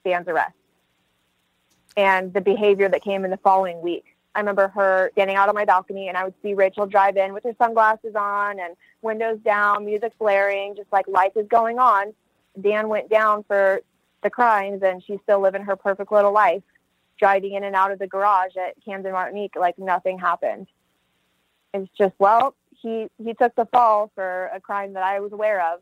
Dan's 0.04 0.28
arrest 0.28 0.54
and 1.96 2.32
the 2.32 2.40
behavior 2.40 2.88
that 2.88 3.02
came 3.02 3.24
in 3.24 3.30
the 3.30 3.36
following 3.38 3.80
week. 3.82 4.04
I 4.34 4.40
remember 4.40 4.68
her 4.68 5.10
standing 5.12 5.36
out 5.36 5.48
on 5.48 5.54
my 5.54 5.64
balcony 5.64 6.08
and 6.08 6.16
I 6.16 6.24
would 6.24 6.34
see 6.42 6.54
Rachel 6.54 6.86
drive 6.86 7.16
in 7.16 7.34
with 7.34 7.44
her 7.44 7.54
sunglasses 7.58 8.14
on 8.14 8.60
and 8.60 8.76
windows 9.02 9.38
down, 9.44 9.84
music 9.84 10.12
blaring, 10.18 10.76
just 10.76 10.90
like 10.92 11.08
life 11.08 11.32
is 11.36 11.46
going 11.48 11.78
on. 11.78 12.14
Dan 12.60 12.88
went 12.88 13.10
down 13.10 13.44
for 13.44 13.80
the 14.22 14.30
crimes 14.30 14.82
and 14.82 15.02
she's 15.02 15.18
still 15.22 15.40
living 15.40 15.62
her 15.62 15.76
perfect 15.76 16.12
little 16.12 16.32
life, 16.32 16.62
driving 17.20 17.54
in 17.54 17.62
and 17.62 17.76
out 17.76 17.92
of 17.92 17.98
the 18.00 18.06
garage 18.06 18.56
at 18.56 18.74
Camden 18.84 19.12
Martinique 19.12 19.54
like 19.54 19.78
nothing 19.78 20.18
happened. 20.18 20.66
It's 21.72 21.90
just, 21.96 22.14
well, 22.18 22.56
he, 22.70 23.06
he 23.22 23.34
took 23.34 23.54
the 23.54 23.66
fall 23.66 24.10
for 24.14 24.50
a 24.54 24.60
crime 24.60 24.94
that 24.94 25.04
I 25.04 25.20
was 25.20 25.32
aware 25.32 25.64
of. 25.72 25.80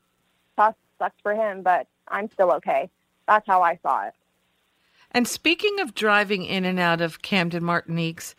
Tough, 0.56 0.74
sucks 0.98 1.16
for 1.22 1.34
him, 1.34 1.62
but 1.62 1.86
I'm 2.08 2.30
still 2.32 2.52
okay. 2.54 2.90
That's 3.26 3.46
how 3.46 3.62
I 3.62 3.78
saw 3.82 4.08
it. 4.08 4.14
And 5.12 5.26
speaking 5.26 5.80
of 5.80 5.94
driving 5.94 6.44
in 6.44 6.66
and 6.66 6.78
out 6.78 7.00
of 7.00 7.22
Camden 7.22 7.64
Martinique's, 7.64 8.34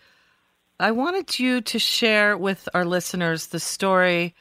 I 0.80 0.92
wanted 0.92 1.40
you 1.40 1.62
to 1.62 1.80
share 1.80 2.38
with 2.38 2.70
our 2.74 2.86
listeners 2.86 3.48
the 3.48 3.60
story 3.60 4.36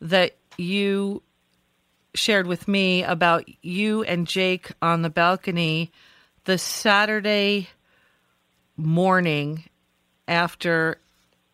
that 0.00 0.36
you 0.56 1.22
shared 2.14 2.46
with 2.46 2.66
me 2.66 3.02
about 3.02 3.44
you 3.62 4.02
and 4.04 4.26
Jake 4.26 4.72
on 4.80 5.02
the 5.02 5.10
balcony 5.10 5.90
the 6.46 6.56
Saturday 6.56 7.68
morning 8.76 9.64
after 10.28 10.98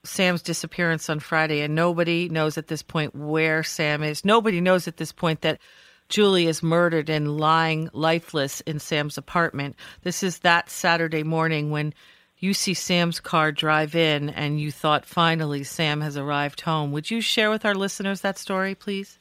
Sam's 0.05 0.43
disappearance 0.43 1.09
on 1.09 1.21
Friday, 1.21 1.61
and 1.61 1.75
nobody 1.75 2.29
knows 2.29 2.59
at 2.59 2.67
this 2.67 2.83
point 2.83 3.15
where 3.15 3.63
Sam 3.63 4.03
is. 4.03 4.25
Nobody 4.25 4.61
knows 4.61 4.89
at 4.89 4.97
this 4.97 5.13
point 5.13 5.43
that 5.43 5.61
Julie 6.09 6.47
is 6.47 6.63
murdered 6.63 7.09
and 7.09 7.39
lying 7.39 7.89
lifeless 7.93 8.61
in 8.63 8.79
Sam's 8.79 9.17
apartment. 9.17 9.77
This 10.03 10.23
is 10.23 10.41
that 10.41 10.69
Saturday 10.69 11.23
morning 11.23 11.71
when 11.71 11.95
you 12.39 12.53
see 12.53 12.75
Sam's 12.75 13.21
car 13.21 13.53
drive 13.53 13.95
in 13.95 14.29
and 14.29 14.61
you 14.61 14.73
thought 14.73 15.07
finally 15.07 15.63
Sam 15.63 16.01
has 16.01 16.17
arrived 16.17 16.61
home. 16.61 16.91
Would 16.93 17.11
you 17.11 17.21
share 17.21 17.51
with 17.51 17.65
our 17.65 17.75
listeners 17.75 18.21
that 18.23 18.37
story, 18.37 18.75
please? 18.75 19.19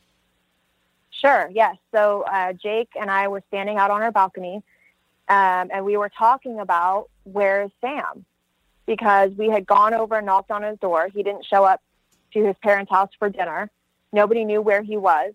Sure, 1.11 1.49
yes. 1.53 1.75
So 1.93 2.23
uh, 2.23 2.53
Jake 2.53 2.89
and 2.99 3.11
I 3.11 3.27
were 3.27 3.43
standing 3.49 3.77
out 3.77 3.91
on 3.91 4.01
our 4.01 4.11
balcony, 4.11 4.63
um, 5.31 5.69
and 5.71 5.85
we 5.85 5.95
were 5.95 6.09
talking 6.09 6.59
about 6.59 7.09
where's 7.23 7.71
Sam, 7.79 8.25
because 8.85 9.31
we 9.31 9.47
had 9.47 9.65
gone 9.65 9.93
over 9.93 10.17
and 10.17 10.25
knocked 10.25 10.51
on 10.51 10.61
his 10.61 10.77
door. 10.79 11.07
He 11.07 11.23
didn't 11.23 11.45
show 11.45 11.63
up 11.63 11.81
to 12.33 12.43
his 12.43 12.57
parents' 12.61 12.91
house 12.91 13.11
for 13.17 13.29
dinner. 13.29 13.69
Nobody 14.11 14.43
knew 14.43 14.61
where 14.61 14.81
he 14.81 14.97
was. 14.97 15.31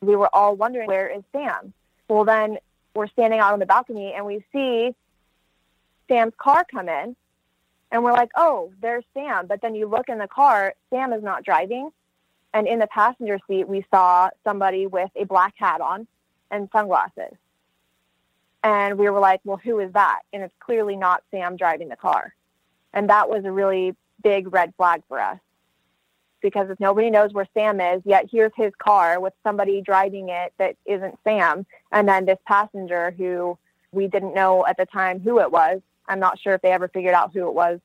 We 0.00 0.16
were 0.16 0.34
all 0.34 0.56
wondering 0.56 0.86
where 0.86 1.08
is 1.08 1.22
Sam. 1.30 1.74
Well, 2.08 2.24
then 2.24 2.56
we're 2.94 3.08
standing 3.08 3.38
out 3.38 3.52
on 3.52 3.58
the 3.58 3.66
balcony, 3.66 4.14
and 4.14 4.24
we 4.24 4.42
see 4.50 4.94
Sam's 6.08 6.32
car 6.38 6.64
come 6.64 6.88
in, 6.88 7.14
and 7.90 8.02
we're 8.02 8.12
like, 8.12 8.30
"Oh, 8.36 8.72
there's 8.80 9.04
Sam." 9.12 9.46
But 9.46 9.60
then 9.60 9.74
you 9.74 9.86
look 9.86 10.08
in 10.08 10.16
the 10.16 10.28
car, 10.28 10.72
Sam 10.88 11.12
is 11.12 11.22
not 11.22 11.44
driving. 11.44 11.90
And 12.54 12.66
in 12.66 12.78
the 12.78 12.86
passenger 12.86 13.38
seat, 13.46 13.68
we 13.68 13.84
saw 13.90 14.30
somebody 14.42 14.86
with 14.86 15.10
a 15.16 15.24
black 15.24 15.52
hat 15.58 15.82
on 15.82 16.06
and 16.50 16.70
sunglasses. 16.72 17.36
And 18.64 18.98
we 18.98 19.08
were 19.10 19.20
like, 19.20 19.42
well, 19.44 19.60
who 19.62 19.78
is 19.78 19.92
that? 19.92 20.20
And 20.32 20.42
it's 20.42 20.54
clearly 20.58 20.96
not 20.96 21.22
Sam 21.30 21.56
driving 21.56 21.88
the 21.88 21.96
car. 21.96 22.34
And 22.94 23.10
that 23.10 23.28
was 23.28 23.44
a 23.44 23.52
really 23.52 23.94
big 24.22 24.52
red 24.52 24.72
flag 24.76 25.02
for 25.06 25.20
us 25.20 25.38
because 26.40 26.70
if 26.70 26.80
nobody 26.80 27.10
knows 27.10 27.32
where 27.32 27.46
Sam 27.52 27.78
is, 27.80 28.00
yet 28.04 28.26
here's 28.30 28.52
his 28.56 28.72
car 28.78 29.20
with 29.20 29.34
somebody 29.42 29.82
driving 29.82 30.30
it 30.30 30.54
that 30.58 30.76
isn't 30.86 31.18
Sam. 31.24 31.66
And 31.92 32.08
then 32.08 32.24
this 32.24 32.38
passenger 32.46 33.10
who 33.10 33.58
we 33.92 34.08
didn't 34.08 34.34
know 34.34 34.66
at 34.66 34.78
the 34.78 34.86
time 34.86 35.20
who 35.20 35.40
it 35.40 35.52
was. 35.52 35.80
I'm 36.08 36.18
not 36.18 36.40
sure 36.40 36.54
if 36.54 36.62
they 36.62 36.72
ever 36.72 36.88
figured 36.88 37.14
out 37.14 37.32
who 37.32 37.46
it 37.46 37.54
was, 37.54 37.80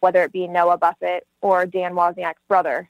whether 0.00 0.22
it 0.22 0.32
be 0.32 0.46
Noah 0.46 0.78
Buffett 0.78 1.26
or 1.40 1.66
Dan 1.66 1.92
Wozniak's 1.94 2.40
brother 2.48 2.88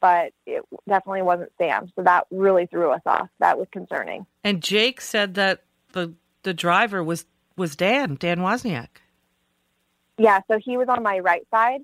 but 0.00 0.34
it 0.44 0.62
definitely 0.86 1.22
wasn't 1.22 1.50
Sam. 1.56 1.90
So 1.96 2.02
that 2.02 2.26
really 2.30 2.66
threw 2.66 2.90
us 2.90 3.00
off. 3.06 3.30
That 3.38 3.58
was 3.58 3.66
concerning. 3.72 4.26
And 4.42 4.62
Jake 4.62 5.00
said 5.00 5.32
that 5.36 5.62
the 5.92 6.12
the 6.44 6.54
driver 6.54 7.02
was 7.02 7.26
was 7.56 7.76
Dan, 7.76 8.16
Dan 8.16 8.38
Wozniak. 8.38 8.88
Yeah, 10.18 10.40
so 10.48 10.58
he 10.58 10.76
was 10.76 10.88
on 10.88 11.02
my 11.02 11.18
right 11.18 11.46
side 11.50 11.80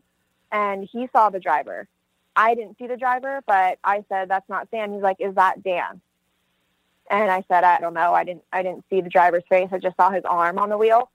and 0.53 0.89
he 0.91 1.09
saw 1.13 1.31
the 1.31 1.41
driver. 1.41 1.89
I 2.37 2.55
didn't 2.55 2.79
see 2.79 2.87
the 2.87 2.97
driver, 2.97 3.41
but 3.47 3.79
I 3.83 4.05
said 4.09 4.29
that's 4.29 4.49
not 4.49 4.69
Sam. 4.71 4.93
He's 4.93 5.03
like, 5.03 5.17
"Is 5.19 5.35
that 5.35 5.63
Dan?" 5.63 6.01
And 7.11 7.31
I 7.31 7.45
said, 7.49 7.65
"I 7.65 7.81
don't 7.81 7.95
know. 7.95 8.15
I 8.15 8.25
didn't 8.25 8.45
I 8.53 8.63
didn't 8.63 8.85
see 8.89 9.01
the 9.01 9.11
driver's 9.11 9.45
face. 9.49 9.69
I 9.73 9.79
just 9.79 9.97
saw 9.97 10.11
his 10.11 10.25
arm 10.25 10.59
on 10.59 10.71
the 10.71 10.79
wheel." 10.79 11.11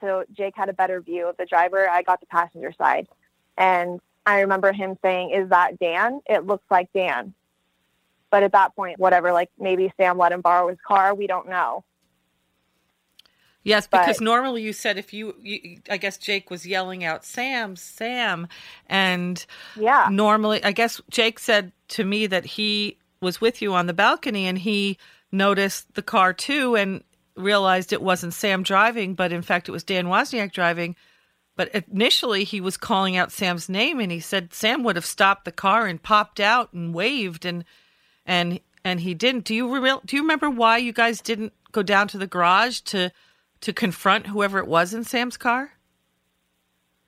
So 0.00 0.24
Jake 0.32 0.54
had 0.56 0.68
a 0.68 0.72
better 0.72 1.00
view 1.00 1.28
of 1.28 1.36
the 1.36 1.46
driver. 1.46 1.88
I 1.88 2.02
got 2.02 2.20
the 2.20 2.26
passenger 2.26 2.72
side. 2.76 3.06
And 3.58 4.00
I 4.26 4.40
remember 4.40 4.72
him 4.72 4.96
saying, 5.02 5.30
Is 5.30 5.50
that 5.50 5.78
Dan? 5.78 6.20
It 6.26 6.46
looks 6.46 6.64
like 6.70 6.92
Dan. 6.92 7.34
But 8.30 8.42
at 8.42 8.52
that 8.52 8.74
point, 8.76 8.98
whatever, 8.98 9.32
like 9.32 9.50
maybe 9.58 9.92
Sam 9.96 10.16
let 10.16 10.32
him 10.32 10.40
borrow 10.40 10.68
his 10.68 10.78
car. 10.86 11.14
We 11.14 11.26
don't 11.26 11.48
know. 11.48 11.84
Yes, 13.62 13.86
because 13.86 14.18
But- 14.18 14.24
normally 14.24 14.62
you 14.62 14.72
said 14.72 14.96
if 14.96 15.12
you, 15.12 15.34
you, 15.42 15.80
I 15.90 15.98
guess 15.98 16.16
Jake 16.16 16.50
was 16.50 16.66
yelling 16.66 17.04
out, 17.04 17.24
Sam, 17.24 17.76
Sam. 17.76 18.48
And 18.86 19.44
Yeah. 19.76 20.08
normally, 20.10 20.64
I 20.64 20.72
guess 20.72 21.00
Jake 21.10 21.38
said 21.38 21.72
to 21.88 22.04
me 22.04 22.26
that 22.26 22.44
he 22.46 22.96
was 23.20 23.40
with 23.40 23.60
you 23.60 23.74
on 23.74 23.86
the 23.86 23.92
balcony 23.92 24.46
and 24.46 24.58
he 24.58 24.96
noticed 25.30 25.94
the 25.94 26.02
car 26.02 26.32
too 26.32 26.74
and 26.74 27.04
realized 27.36 27.92
it 27.92 28.00
wasn't 28.02 28.32
Sam 28.34 28.62
driving, 28.62 29.14
but 29.14 29.30
in 29.32 29.42
fact 29.42 29.68
it 29.68 29.72
was 29.72 29.84
Dan 29.84 30.06
Wozniak 30.06 30.52
driving. 30.52 30.96
But 31.56 31.68
initially 31.92 32.44
he 32.44 32.60
was 32.62 32.78
calling 32.78 33.16
out 33.16 33.30
Sam's 33.30 33.68
name 33.68 34.00
and 34.00 34.10
he 34.10 34.20
said 34.20 34.54
Sam 34.54 34.82
would 34.84 34.96
have 34.96 35.04
stopped 35.04 35.44
the 35.44 35.52
car 35.52 35.86
and 35.86 36.02
popped 36.02 36.40
out 36.40 36.72
and 36.72 36.94
waved 36.94 37.44
and 37.44 37.64
and 38.24 38.60
and 38.84 39.00
he 39.00 39.12
didn't. 39.12 39.44
Do 39.44 39.54
you 39.54 39.78
re- 39.78 39.98
do 40.06 40.16
you 40.16 40.22
remember 40.22 40.48
why 40.48 40.78
you 40.78 40.92
guys 40.94 41.20
didn't 41.20 41.52
go 41.72 41.82
down 41.82 42.08
to 42.08 42.18
the 42.18 42.26
garage 42.26 42.80
to 42.80 43.12
to 43.60 43.72
confront 43.72 44.28
whoever 44.28 44.58
it 44.58 44.66
was 44.66 44.94
in 44.94 45.04
Sam's 45.04 45.36
car? 45.36 45.72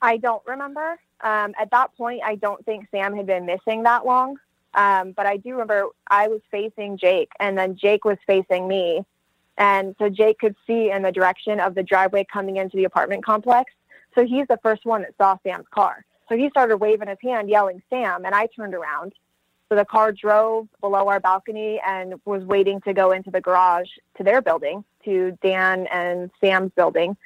I 0.00 0.16
don't 0.16 0.42
remember. 0.46 0.98
Um, 1.20 1.54
at 1.60 1.70
that 1.70 1.96
point, 1.96 2.22
I 2.24 2.34
don't 2.34 2.64
think 2.64 2.88
Sam 2.90 3.16
had 3.16 3.26
been 3.26 3.46
missing 3.46 3.84
that 3.84 4.04
long. 4.04 4.36
Um, 4.74 5.12
but 5.12 5.26
I 5.26 5.36
do 5.36 5.50
remember 5.50 5.88
I 6.08 6.28
was 6.28 6.40
facing 6.50 6.96
Jake, 6.96 7.30
and 7.38 7.58
then 7.58 7.76
Jake 7.76 8.04
was 8.04 8.18
facing 8.26 8.66
me. 8.66 9.04
And 9.58 9.94
so 9.98 10.08
Jake 10.08 10.38
could 10.38 10.56
see 10.66 10.90
in 10.90 11.02
the 11.02 11.12
direction 11.12 11.60
of 11.60 11.74
the 11.74 11.82
driveway 11.82 12.26
coming 12.32 12.56
into 12.56 12.76
the 12.76 12.84
apartment 12.84 13.24
complex. 13.24 13.72
So 14.14 14.24
he's 14.24 14.46
the 14.48 14.58
first 14.62 14.84
one 14.84 15.02
that 15.02 15.14
saw 15.18 15.36
Sam's 15.42 15.66
car. 15.70 16.04
So 16.28 16.36
he 16.36 16.48
started 16.48 16.78
waving 16.78 17.08
his 17.08 17.18
hand, 17.22 17.50
yelling, 17.50 17.82
Sam. 17.90 18.24
And 18.24 18.34
I 18.34 18.46
turned 18.46 18.74
around. 18.74 19.12
So 19.72 19.76
the 19.76 19.86
car 19.86 20.12
drove 20.12 20.68
below 20.82 21.08
our 21.08 21.18
balcony 21.18 21.80
and 21.82 22.20
was 22.26 22.44
waiting 22.44 22.82
to 22.82 22.92
go 22.92 23.12
into 23.12 23.30
the 23.30 23.40
garage 23.40 23.88
to 24.18 24.22
their 24.22 24.42
building, 24.42 24.84
to 25.06 25.38
Dan 25.42 25.86
and 25.86 26.30
Sam's 26.42 26.72
building. 26.72 27.16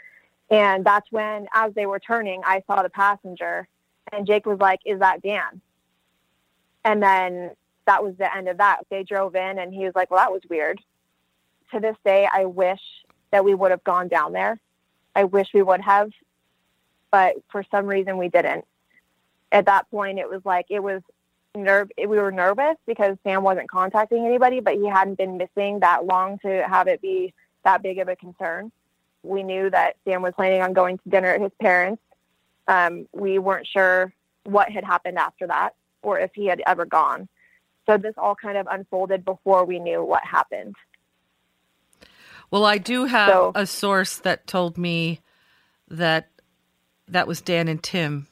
And 0.48 0.84
that's 0.84 1.10
when, 1.10 1.48
as 1.52 1.74
they 1.74 1.86
were 1.86 1.98
turning, 1.98 2.42
I 2.44 2.62
saw 2.68 2.84
the 2.84 2.88
passenger. 2.88 3.66
And 4.12 4.28
Jake 4.28 4.46
was 4.46 4.60
like, 4.60 4.78
Is 4.84 5.00
that 5.00 5.22
Dan? 5.22 5.60
And 6.84 7.02
then 7.02 7.50
that 7.84 8.04
was 8.04 8.14
the 8.16 8.32
end 8.32 8.46
of 8.46 8.58
that. 8.58 8.82
They 8.90 9.02
drove 9.02 9.34
in 9.34 9.58
and 9.58 9.74
he 9.74 9.84
was 9.84 9.96
like, 9.96 10.12
Well, 10.12 10.20
that 10.20 10.30
was 10.30 10.42
weird. 10.48 10.80
To 11.72 11.80
this 11.80 11.96
day, 12.04 12.28
I 12.32 12.44
wish 12.44 12.82
that 13.32 13.44
we 13.44 13.56
would 13.56 13.72
have 13.72 13.82
gone 13.82 14.06
down 14.06 14.32
there. 14.32 14.60
I 15.16 15.24
wish 15.24 15.48
we 15.52 15.62
would 15.62 15.80
have, 15.80 16.12
but 17.10 17.34
for 17.50 17.64
some 17.72 17.86
reason 17.86 18.18
we 18.18 18.28
didn't. 18.28 18.64
At 19.50 19.66
that 19.66 19.90
point, 19.90 20.20
it 20.20 20.30
was 20.30 20.42
like, 20.44 20.66
it 20.68 20.78
was 20.78 21.02
nerve. 21.64 21.90
We 21.98 22.06
were 22.06 22.32
nervous 22.32 22.76
because 22.86 23.16
Sam 23.24 23.42
wasn't 23.42 23.70
contacting 23.70 24.24
anybody, 24.26 24.60
but 24.60 24.74
he 24.74 24.86
hadn't 24.86 25.18
been 25.18 25.36
missing 25.36 25.80
that 25.80 26.04
long 26.04 26.38
to 26.40 26.66
have 26.68 26.88
it 26.88 27.00
be 27.00 27.34
that 27.64 27.82
big 27.82 27.98
of 27.98 28.08
a 28.08 28.16
concern. 28.16 28.70
We 29.22 29.42
knew 29.42 29.70
that 29.70 29.96
Sam 30.04 30.22
was 30.22 30.34
planning 30.34 30.62
on 30.62 30.72
going 30.72 30.98
to 30.98 31.08
dinner 31.08 31.28
at 31.28 31.40
his 31.40 31.52
parents. 31.60 32.02
Um, 32.68 33.08
we 33.12 33.38
weren't 33.38 33.66
sure 33.66 34.12
what 34.44 34.70
had 34.70 34.84
happened 34.84 35.18
after 35.18 35.46
that 35.48 35.74
or 36.02 36.18
if 36.18 36.30
he 36.34 36.46
had 36.46 36.62
ever 36.66 36.84
gone. 36.84 37.28
So 37.86 37.96
this 37.96 38.14
all 38.16 38.34
kind 38.34 38.56
of 38.56 38.66
unfolded 38.70 39.24
before 39.24 39.64
we 39.64 39.78
knew 39.78 40.02
what 40.02 40.24
happened. 40.24 40.74
Well, 42.50 42.64
I 42.64 42.78
do 42.78 43.06
have 43.06 43.28
so, 43.28 43.52
a 43.54 43.66
source 43.66 44.16
that 44.18 44.46
told 44.46 44.78
me 44.78 45.20
that 45.88 46.28
that 47.08 47.26
was 47.26 47.40
Dan 47.40 47.68
and 47.68 47.82
Tim, 47.82 48.28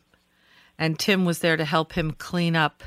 and 0.78 0.98
Tim 0.98 1.24
was 1.24 1.40
there 1.40 1.56
to 1.56 1.64
help 1.64 1.92
him 1.92 2.12
clean 2.12 2.54
up 2.54 2.82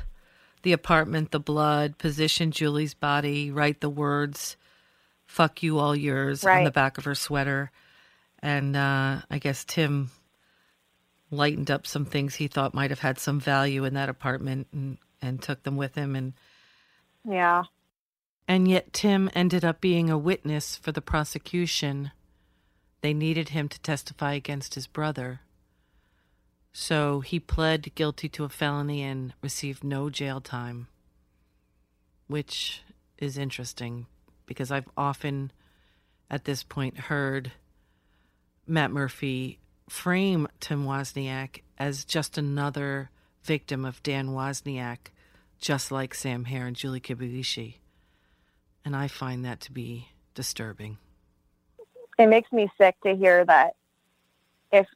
the 0.62 0.72
apartment, 0.72 1.30
the 1.30 1.40
blood, 1.40 1.98
position 1.98 2.50
Julie's 2.50 2.94
body, 2.94 3.50
write 3.50 3.80
the 3.80 3.90
words 3.90 4.56
"fuck 5.26 5.62
you, 5.62 5.78
all 5.78 5.96
yours" 5.96 6.44
right. 6.44 6.58
on 6.58 6.64
the 6.64 6.70
back 6.70 6.98
of 6.98 7.04
her 7.04 7.14
sweater, 7.14 7.70
and 8.40 8.76
uh, 8.76 9.22
I 9.30 9.38
guess 9.38 9.64
Tim 9.64 10.10
lightened 11.30 11.70
up 11.70 11.86
some 11.86 12.04
things 12.04 12.36
he 12.36 12.48
thought 12.48 12.74
might 12.74 12.90
have 12.90 13.00
had 13.00 13.18
some 13.18 13.40
value 13.40 13.84
in 13.84 13.94
that 13.94 14.08
apartment 14.08 14.66
and, 14.72 14.98
and 15.20 15.42
took 15.42 15.62
them 15.62 15.76
with 15.76 15.94
him. 15.94 16.16
And 16.16 16.32
yeah. 17.24 17.64
And 18.46 18.66
yet 18.66 18.92
tim 18.92 19.30
ended 19.34 19.64
up 19.64 19.80
being 19.80 20.08
a 20.08 20.16
witness 20.16 20.76
for 20.76 20.90
the 20.90 21.02
prosecution. 21.02 22.12
They 23.02 23.12
needed 23.12 23.50
him 23.50 23.68
to 23.68 23.80
testify 23.80 24.32
against 24.32 24.74
his 24.74 24.86
brother 24.86 25.40
so 26.72 27.20
he 27.20 27.40
pled 27.40 27.94
guilty 27.94 28.28
to 28.28 28.44
a 28.44 28.48
felony 28.48 29.02
and 29.02 29.32
received 29.42 29.82
no 29.82 30.10
jail 30.10 30.40
time 30.40 30.88
which 32.26 32.82
is 33.18 33.38
interesting 33.38 34.06
because 34.46 34.70
i've 34.70 34.88
often 34.96 35.50
at 36.30 36.44
this 36.44 36.62
point 36.62 36.98
heard 36.98 37.52
matt 38.66 38.90
murphy 38.90 39.58
frame 39.88 40.46
Tim 40.60 40.84
Wozniak 40.84 41.62
as 41.78 42.04
just 42.04 42.38
another 42.38 43.10
victim 43.42 43.84
of 43.84 44.02
Dan 44.02 44.28
Wozniak, 44.28 45.10
just 45.58 45.90
like 45.90 46.14
Sam 46.14 46.44
Herr 46.44 46.66
and 46.66 46.76
Julie 46.76 47.00
Kibuishi. 47.00 47.76
And 48.84 48.94
I 48.94 49.08
find 49.08 49.44
that 49.44 49.60
to 49.60 49.72
be 49.72 50.08
disturbing. 50.34 50.98
It 52.18 52.28
makes 52.28 52.50
me 52.52 52.68
sick 52.78 52.96
to 53.04 53.14
hear 53.14 53.44
that 53.44 53.74
if 54.72 54.86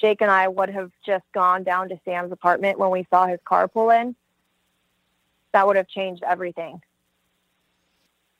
Jake 0.00 0.20
and 0.20 0.30
I 0.30 0.48
would 0.48 0.70
have 0.70 0.90
just 1.04 1.24
gone 1.32 1.64
down 1.64 1.88
to 1.88 2.00
Sam's 2.04 2.32
apartment 2.32 2.78
when 2.78 2.90
we 2.90 3.06
saw 3.10 3.26
his 3.26 3.40
car 3.44 3.68
pull 3.68 3.90
in, 3.90 4.14
that 5.52 5.66
would 5.66 5.76
have 5.76 5.88
changed 5.88 6.22
everything. 6.22 6.80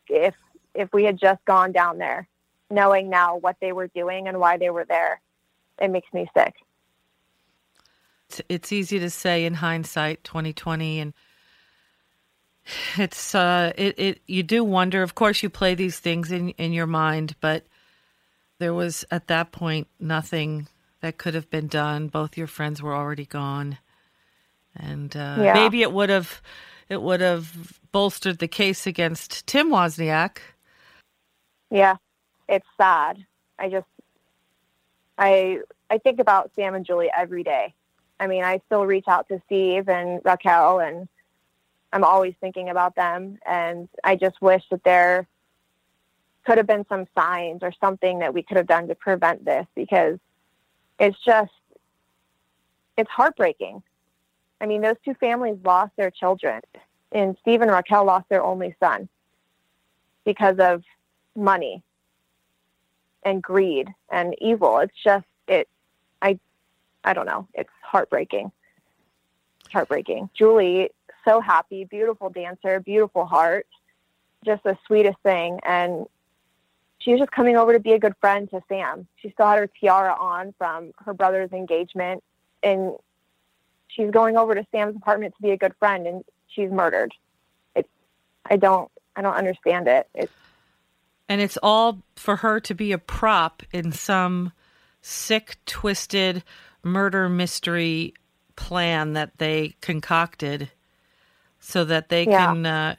If 0.08 0.34
if 0.74 0.92
we 0.92 1.04
had 1.04 1.18
just 1.18 1.44
gone 1.44 1.72
down 1.72 1.98
there, 1.98 2.28
knowing 2.70 3.10
now 3.10 3.36
what 3.36 3.56
they 3.60 3.72
were 3.72 3.88
doing 3.88 4.28
and 4.28 4.38
why 4.38 4.56
they 4.56 4.70
were 4.70 4.84
there, 4.84 5.20
it 5.80 5.88
makes 5.88 6.12
me 6.12 6.30
sick. 6.36 6.54
It's 8.48 8.72
easy 8.72 8.98
to 8.98 9.10
say 9.10 9.44
in 9.44 9.54
hindsight, 9.54 10.22
2020, 10.22 11.00
and 11.00 11.14
it's 12.98 13.34
uh, 13.34 13.72
it 13.76 13.98
it 13.98 14.20
you 14.26 14.42
do 14.42 14.62
wonder. 14.62 15.02
Of 15.02 15.14
course, 15.14 15.42
you 15.42 15.50
play 15.50 15.74
these 15.74 15.98
things 15.98 16.30
in 16.30 16.50
in 16.50 16.72
your 16.72 16.86
mind, 16.86 17.34
but 17.40 17.66
there 18.58 18.74
was 18.74 19.04
at 19.10 19.28
that 19.28 19.50
point 19.50 19.88
nothing 19.98 20.68
that 21.00 21.18
could 21.18 21.34
have 21.34 21.50
been 21.50 21.68
done. 21.68 22.08
Both 22.08 22.36
your 22.36 22.46
friends 22.46 22.82
were 22.82 22.94
already 22.94 23.26
gone, 23.26 23.78
and 24.74 25.14
uh, 25.16 25.36
yeah. 25.40 25.54
maybe 25.54 25.82
it 25.82 25.92
would 25.92 26.10
have 26.10 26.40
it 26.88 27.02
would 27.02 27.20
have 27.20 27.80
bolstered 27.92 28.38
the 28.38 28.48
case 28.48 28.86
against 28.86 29.46
Tim 29.46 29.70
Wozniak. 29.70 30.38
Yeah, 31.70 31.96
it's 32.48 32.66
sad. 32.76 33.24
I 33.58 33.68
just 33.68 33.86
I 35.16 35.60
I 35.90 35.98
think 35.98 36.20
about 36.20 36.50
Sam 36.54 36.74
and 36.74 36.84
Julie 36.84 37.10
every 37.16 37.42
day. 37.42 37.74
I 38.20 38.26
mean, 38.26 38.42
I 38.42 38.60
still 38.66 38.84
reach 38.84 39.06
out 39.06 39.28
to 39.28 39.40
Steve 39.46 39.88
and 39.88 40.20
Raquel, 40.24 40.80
and 40.80 41.08
I'm 41.92 42.04
always 42.04 42.34
thinking 42.40 42.68
about 42.68 42.96
them. 42.96 43.38
And 43.46 43.88
I 44.02 44.16
just 44.16 44.40
wish 44.42 44.62
that 44.70 44.82
there 44.84 45.26
could 46.44 46.58
have 46.58 46.66
been 46.66 46.86
some 46.88 47.06
signs 47.16 47.62
or 47.62 47.72
something 47.80 48.20
that 48.20 48.34
we 48.34 48.42
could 48.42 48.56
have 48.56 48.66
done 48.66 48.88
to 48.88 48.94
prevent 48.94 49.44
this 49.44 49.66
because 49.74 50.18
it's 50.98 51.18
just 51.24 51.52
it's 52.96 53.10
heartbreaking. 53.10 53.82
I 54.60 54.66
mean, 54.66 54.80
those 54.80 54.96
two 55.04 55.14
families 55.14 55.56
lost 55.64 55.92
their 55.96 56.10
children, 56.10 56.60
and 57.12 57.36
Steve 57.40 57.62
and 57.62 57.70
Raquel 57.70 58.04
lost 58.04 58.28
their 58.28 58.42
only 58.42 58.74
son 58.80 59.08
because 60.24 60.58
of 60.58 60.82
money 61.36 61.82
and 63.22 63.42
greed 63.42 63.88
and 64.10 64.34
evil. 64.40 64.78
It's 64.78 64.94
just 65.02 65.24
it 65.46 65.68
I 66.22 66.38
I 67.04 67.14
don't 67.14 67.26
know. 67.26 67.46
It's 67.54 67.70
heartbreaking. 67.82 68.50
Heartbreaking. 69.72 70.30
Julie, 70.34 70.90
so 71.24 71.40
happy, 71.40 71.84
beautiful 71.84 72.30
dancer, 72.30 72.80
beautiful 72.80 73.26
heart, 73.26 73.66
just 74.44 74.62
the 74.64 74.76
sweetest 74.86 75.18
thing. 75.22 75.60
And 75.64 76.06
she 76.98 77.12
was 77.12 77.20
just 77.20 77.32
coming 77.32 77.56
over 77.56 77.72
to 77.72 77.80
be 77.80 77.92
a 77.92 77.98
good 77.98 78.14
friend 78.20 78.50
to 78.50 78.60
Sam. 78.68 79.06
She 79.16 79.30
still 79.30 79.46
had 79.46 79.58
her 79.58 79.68
tiara 79.80 80.14
on 80.18 80.54
from 80.58 80.92
her 81.04 81.14
brother's 81.14 81.52
engagement 81.52 82.22
and 82.62 82.92
she's 83.88 84.10
going 84.10 84.36
over 84.36 84.54
to 84.54 84.66
Sam's 84.72 84.96
apartment 84.96 85.34
to 85.36 85.42
be 85.42 85.50
a 85.50 85.56
good 85.56 85.74
friend 85.78 86.06
and 86.06 86.24
she's 86.48 86.70
murdered. 86.70 87.14
It's 87.74 87.88
I 88.46 88.56
don't 88.56 88.90
I 89.14 89.22
don't 89.22 89.34
understand 89.34 89.88
it. 89.88 90.08
It's 90.14 90.32
and 91.28 91.40
it's 91.40 91.58
all 91.62 92.02
for 92.16 92.36
her 92.36 92.58
to 92.60 92.74
be 92.74 92.92
a 92.92 92.98
prop 92.98 93.62
in 93.72 93.92
some 93.92 94.52
sick, 95.02 95.56
twisted 95.66 96.42
murder 96.82 97.28
mystery 97.28 98.14
plan 98.56 99.12
that 99.12 99.38
they 99.38 99.74
concocted 99.80 100.70
so 101.60 101.84
that 101.84 102.08
they 102.08 102.24
yeah. 102.24 102.46
can 102.46 102.66
uh, 102.66 102.96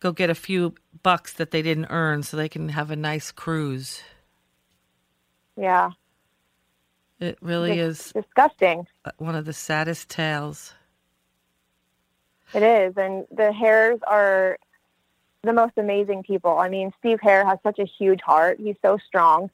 go 0.00 0.12
get 0.12 0.30
a 0.30 0.34
few 0.34 0.74
bucks 1.02 1.32
that 1.34 1.50
they 1.50 1.62
didn't 1.62 1.86
earn 1.90 2.22
so 2.22 2.36
they 2.36 2.48
can 2.48 2.70
have 2.70 2.90
a 2.90 2.96
nice 2.96 3.30
cruise. 3.30 4.02
Yeah. 5.56 5.90
It 7.20 7.38
really 7.40 7.78
it's 7.80 8.06
is 8.06 8.12
disgusting. 8.12 8.86
One 9.16 9.34
of 9.34 9.44
the 9.44 9.52
saddest 9.52 10.08
tales. 10.08 10.74
It 12.54 12.62
is. 12.62 12.94
And 12.96 13.26
the 13.30 13.52
Herrs 13.52 13.98
are 14.06 14.58
the 15.42 15.52
most 15.52 15.72
amazing 15.76 16.22
people. 16.22 16.58
I 16.58 16.68
mean, 16.68 16.92
Steve 16.98 17.18
Herr 17.20 17.44
has 17.44 17.58
such 17.62 17.78
a 17.78 17.84
huge 17.84 18.20
heart. 18.20 18.58
He's 18.60 18.76
so 18.82 18.98
strong. 19.06 19.50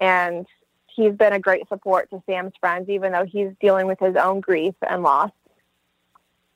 And 0.00 0.46
he's 0.86 1.12
been 1.14 1.32
a 1.32 1.40
great 1.40 1.68
support 1.68 2.10
to 2.10 2.22
Sam's 2.26 2.52
friends, 2.60 2.88
even 2.88 3.12
though 3.12 3.24
he's 3.24 3.50
dealing 3.60 3.86
with 3.86 3.98
his 3.98 4.16
own 4.16 4.40
grief 4.40 4.74
and 4.88 5.02
loss. 5.02 5.30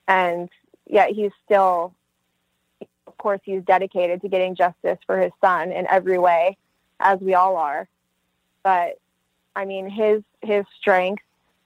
And 0.07 0.49
yet 0.87 1.11
he's 1.11 1.33
still 1.45 1.95
course, 3.19 3.41
he's 3.45 3.63
dedicated 3.63 4.23
to 4.23 4.29
getting 4.29 4.55
justice 4.55 4.99
for 5.07 5.19
his 5.19 5.33
son 5.41 5.73
in 5.73 5.87
every 5.89 6.19
way, 6.19 6.57
as 7.01 7.21
we 7.21 7.35
all 7.35 7.57
are. 7.57 7.89
But 8.63 8.99
I 9.55 9.65
mean, 9.65 9.89
his 9.89 10.23
his 10.43 10.65
strength 10.81 11.23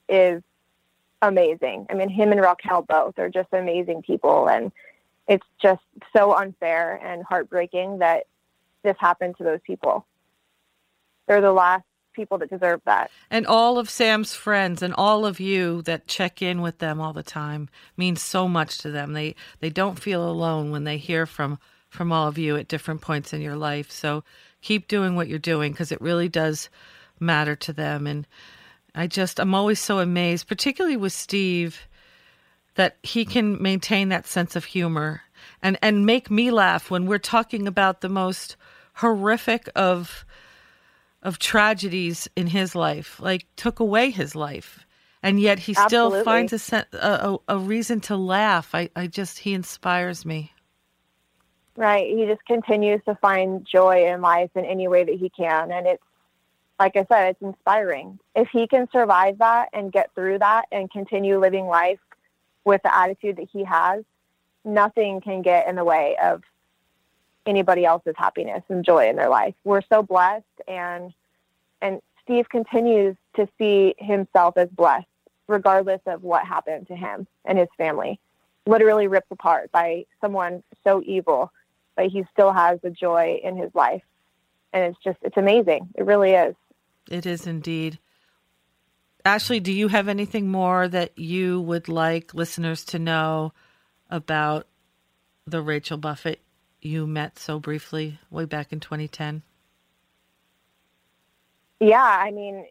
is 0.09 0.41
amazing. 1.21 1.85
I 1.89 1.93
mean, 1.93 2.09
him 2.09 2.31
and 2.31 2.41
Raquel 2.41 2.81
both 2.81 3.17
are 3.19 3.29
just 3.29 3.49
amazing 3.53 4.01
people, 4.01 4.49
and 4.49 4.71
it's 5.27 5.45
just 5.61 5.81
so 6.15 6.35
unfair 6.35 6.99
and 7.03 7.23
heartbreaking 7.23 7.99
that 7.99 8.25
this 8.83 8.97
happened 8.99 9.37
to 9.37 9.43
those 9.43 9.61
people. 9.65 10.05
They're 11.27 11.41
the 11.41 11.53
last 11.53 11.85
people 12.13 12.37
that 12.39 12.49
deserve 12.49 12.81
that. 12.85 13.11
And 13.29 13.45
all 13.45 13.77
of 13.77 13.89
Sam's 13.89 14.33
friends 14.33 14.81
and 14.81 14.93
all 14.93 15.25
of 15.25 15.39
you 15.39 15.81
that 15.83 16.07
check 16.07 16.41
in 16.41 16.61
with 16.61 16.79
them 16.79 17.01
all 17.01 17.13
the 17.13 17.23
time 17.23 17.69
means 17.97 18.21
so 18.21 18.47
much 18.47 18.77
to 18.79 18.91
them. 18.91 19.13
They 19.13 19.35
they 19.59 19.69
don't 19.69 19.99
feel 19.99 20.27
alone 20.27 20.71
when 20.71 20.83
they 20.83 20.97
hear 20.97 21.25
from 21.25 21.59
from 21.89 22.11
all 22.11 22.27
of 22.27 22.37
you 22.37 22.55
at 22.57 22.67
different 22.67 23.01
points 23.01 23.33
in 23.33 23.41
your 23.41 23.55
life. 23.55 23.91
So 23.91 24.23
keep 24.61 24.87
doing 24.87 25.15
what 25.15 25.27
you're 25.27 25.39
doing 25.39 25.71
because 25.71 25.91
it 25.91 26.01
really 26.01 26.29
does 26.29 26.69
matter 27.19 27.55
to 27.55 27.73
them 27.73 28.07
and 28.07 28.27
I 28.95 29.07
just 29.07 29.39
I'm 29.39 29.55
always 29.55 29.79
so 29.79 29.99
amazed 29.99 30.47
particularly 30.47 30.97
with 30.97 31.13
Steve 31.13 31.87
that 32.75 32.97
he 33.03 33.25
can 33.25 33.61
maintain 33.61 34.09
that 34.09 34.27
sense 34.27 34.55
of 34.55 34.65
humor 34.65 35.21
and 35.61 35.77
and 35.81 36.05
make 36.05 36.29
me 36.29 36.51
laugh 36.51 36.89
when 36.89 37.05
we're 37.05 37.19
talking 37.19 37.67
about 37.67 38.01
the 38.01 38.09
most 38.09 38.55
horrific 38.95 39.69
of 39.75 40.25
of 41.23 41.39
tragedies 41.39 42.29
in 42.35 42.47
his 42.47 42.75
life, 42.75 43.19
like 43.19 43.47
took 43.55 43.79
away 43.79 44.11
his 44.11 44.35
life. 44.35 44.85
And 45.23 45.39
yet 45.39 45.57
he 45.57 45.73
still 45.73 46.13
Absolutely. 46.13 46.23
finds 46.25 46.73
a, 46.73 46.85
a, 46.91 47.37
a 47.47 47.57
reason 47.57 48.01
to 48.01 48.17
laugh. 48.17 48.75
I, 48.75 48.89
I 48.95 49.07
just, 49.07 49.39
he 49.39 49.53
inspires 49.53 50.25
me. 50.25 50.51
Right. 51.77 52.15
He 52.15 52.25
just 52.25 52.45
continues 52.45 53.01
to 53.05 53.15
find 53.15 53.65
joy 53.65 54.13
in 54.13 54.21
life 54.21 54.51
in 54.53 54.65
any 54.65 54.87
way 54.87 55.05
that 55.05 55.15
he 55.15 55.29
can. 55.29 55.71
And 55.71 55.87
it's, 55.87 56.03
like 56.77 56.97
I 56.97 57.05
said, 57.09 57.29
it's 57.29 57.41
inspiring. 57.41 58.19
If 58.35 58.49
he 58.51 58.67
can 58.67 58.89
survive 58.91 59.37
that 59.37 59.69
and 59.71 59.93
get 59.93 60.13
through 60.13 60.39
that 60.39 60.65
and 60.71 60.91
continue 60.91 61.39
living 61.39 61.67
life 61.67 61.99
with 62.65 62.81
the 62.83 62.93
attitude 62.93 63.37
that 63.37 63.47
he 63.51 63.63
has, 63.63 64.03
nothing 64.65 65.21
can 65.21 65.41
get 65.41 65.67
in 65.69 65.75
the 65.77 65.85
way 65.85 66.17
of 66.21 66.41
anybody 67.45 67.85
else's 67.85 68.15
happiness 68.17 68.63
and 68.69 68.85
joy 68.85 69.09
in 69.09 69.15
their 69.15 69.29
life. 69.29 69.53
We're 69.63 69.81
so 69.91 70.03
blessed 70.03 70.45
and 70.67 71.13
and 71.81 72.01
Steve 72.23 72.47
continues 72.49 73.17
to 73.35 73.47
see 73.57 73.93
himself 73.97 74.57
as 74.57 74.69
blessed 74.69 75.05
regardless 75.47 75.99
of 76.05 76.23
what 76.23 76.45
happened 76.45 76.87
to 76.87 76.95
him 76.95 77.27
and 77.45 77.57
his 77.57 77.67
family. 77.77 78.19
Literally 78.65 79.07
ripped 79.07 79.31
apart 79.31 79.71
by 79.71 80.05
someone 80.21 80.63
so 80.85 81.03
evil, 81.05 81.51
but 81.97 82.07
he 82.07 82.23
still 82.31 82.53
has 82.53 82.79
the 82.81 82.89
joy 82.89 83.41
in 83.43 83.57
his 83.57 83.73
life. 83.75 84.03
And 84.71 84.85
it's 84.85 85.03
just 85.03 85.17
it's 85.21 85.37
amazing. 85.37 85.89
It 85.95 86.05
really 86.05 86.31
is. 86.31 86.55
It 87.11 87.25
is 87.25 87.45
indeed. 87.45 87.99
Ashley, 89.25 89.59
do 89.59 89.71
you 89.71 89.87
have 89.87 90.07
anything 90.07 90.49
more 90.49 90.87
that 90.87 91.17
you 91.17 91.61
would 91.61 91.87
like 91.87 92.33
listeners 92.33 92.83
to 92.85 92.99
know 92.99 93.53
about 94.09 94.67
the 95.45 95.61
Rachel 95.61 95.97
Buffett 95.97 96.42
you 96.85 97.07
met 97.07 97.39
so 97.39 97.59
briefly 97.59 98.19
way 98.29 98.45
back 98.45 98.73
in 98.73 98.79
2010? 98.79 99.43
Yeah, 101.79 102.01
I 102.01 102.31
mean, 102.31 102.65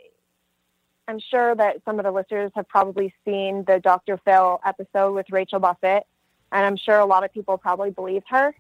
I'm 1.09 1.19
sure 1.19 1.55
that 1.55 1.83
some 1.85 1.99
of 1.99 2.05
the 2.05 2.11
listeners 2.11 2.51
have 2.55 2.69
probably 2.69 3.13
seen 3.25 3.65
the 3.67 3.81
Dr. 3.81 4.19
Phil 4.25 4.61
episode 4.65 5.13
with 5.13 5.27
Rachel 5.31 5.59
Buffett, 5.59 6.07
and 6.51 6.65
I'm 6.65 6.77
sure 6.77 6.99
a 6.99 7.05
lot 7.05 7.25
of 7.25 7.33
people 7.33 7.59
probably 7.59 7.91
believed 7.91 8.27
her. 8.31 8.55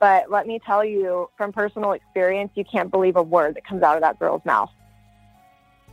But 0.00 0.30
let 0.30 0.46
me 0.46 0.60
tell 0.64 0.84
you 0.84 1.30
from 1.36 1.52
personal 1.52 1.92
experience, 1.92 2.52
you 2.54 2.64
can't 2.64 2.90
believe 2.90 3.16
a 3.16 3.22
word 3.22 3.56
that 3.56 3.64
comes 3.64 3.82
out 3.82 3.96
of 3.96 4.02
that 4.02 4.18
girl's 4.18 4.44
mouth. 4.44 4.70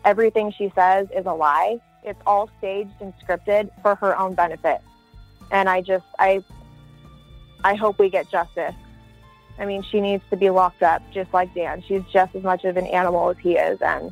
Everything 0.03 0.51
she 0.51 0.71
says 0.75 1.07
is 1.15 1.25
a 1.25 1.33
lie. 1.33 1.79
It's 2.03 2.19
all 2.27 2.49
staged 2.59 3.01
and 3.01 3.13
scripted 3.25 3.71
for 3.81 3.95
her 3.95 4.17
own 4.17 4.35
benefit. 4.35 4.81
And 5.51 5.67
I 5.67 5.81
just, 5.81 6.05
I, 6.19 6.43
I 7.63 7.73
hope 7.73 7.97
we 7.97 8.09
get 8.09 8.29
justice 8.29 8.75
I 9.57 9.65
mean, 9.65 9.83
she 9.83 10.01
needs 10.01 10.23
to 10.29 10.35
be 10.35 10.49
locked 10.49 10.83
up 10.83 11.01
just 11.11 11.33
like 11.33 11.53
Dan. 11.53 11.81
She's 11.81 12.03
just 12.11 12.35
as 12.35 12.43
much 12.43 12.65
of 12.65 12.77
an 12.77 12.87
animal 12.87 13.29
as 13.29 13.37
he 13.37 13.55
is. 13.55 13.81
And 13.81 14.11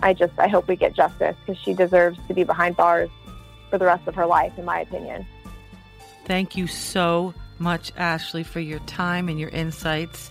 I 0.00 0.14
just, 0.14 0.32
I 0.38 0.48
hope 0.48 0.68
we 0.68 0.76
get 0.76 0.94
justice 0.94 1.36
because 1.44 1.62
she 1.62 1.74
deserves 1.74 2.18
to 2.28 2.34
be 2.34 2.44
behind 2.44 2.76
bars 2.76 3.10
for 3.70 3.78
the 3.78 3.84
rest 3.84 4.06
of 4.08 4.14
her 4.14 4.26
life, 4.26 4.52
in 4.58 4.64
my 4.64 4.80
opinion. 4.80 5.26
Thank 6.24 6.56
you 6.56 6.66
so 6.66 7.34
much, 7.58 7.92
Ashley, 7.96 8.42
for 8.42 8.60
your 8.60 8.78
time 8.80 9.28
and 9.28 9.38
your 9.38 9.50
insights. 9.50 10.30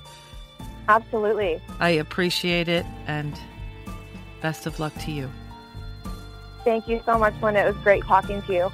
Absolutely. 0.88 1.62
I 1.80 1.90
appreciate 1.90 2.68
it 2.68 2.86
and 3.08 3.38
best 4.42 4.66
of 4.66 4.80
luck 4.80 4.94
to 5.02 5.12
you. 5.12 5.30
Thank 6.64 6.88
you 6.88 7.02
so 7.06 7.18
much, 7.18 7.34
Linda. 7.42 7.62
It 7.62 7.74
was 7.74 7.84
great 7.84 8.04
talking 8.04 8.42
to 8.44 8.54
you. 8.54 8.72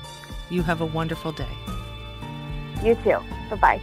You 0.50 0.62
have 0.64 0.82
a 0.82 0.86
wonderful 0.86 1.32
day. 1.32 1.46
You 2.84 2.96
too. 2.96 3.20
Bye 3.50 3.80
bye. 3.80 3.82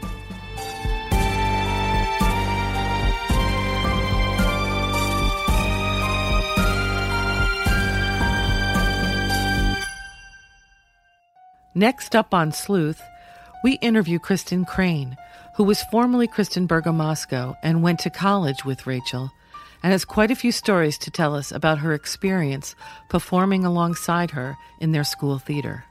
Next 11.75 12.15
up 12.15 12.33
on 12.33 12.53
Sleuth, 12.53 13.03
we 13.65 13.73
interview 13.75 14.21
Kristen 14.21 14.65
Crane, 14.65 15.17
who 15.57 15.65
was 15.65 15.83
formerly 15.91 16.29
Kristen 16.29 16.69
Bergamasco 16.69 17.57
and 17.65 17.83
went 17.83 17.99
to 18.01 18.11
college 18.11 18.65
with 18.65 18.87
Rachel, 18.87 19.33
and 19.83 19.91
has 19.91 20.05
quite 20.05 20.31
a 20.31 20.37
few 20.37 20.53
stories 20.53 20.97
to 20.99 21.11
tell 21.11 21.35
us 21.35 21.51
about 21.51 21.79
her 21.79 21.93
experience 21.93 22.77
performing 23.11 23.65
alongside 23.65 24.31
her 24.31 24.57
in 24.81 24.93
their 24.93 25.03
school 25.03 25.39
theater. 25.39 25.85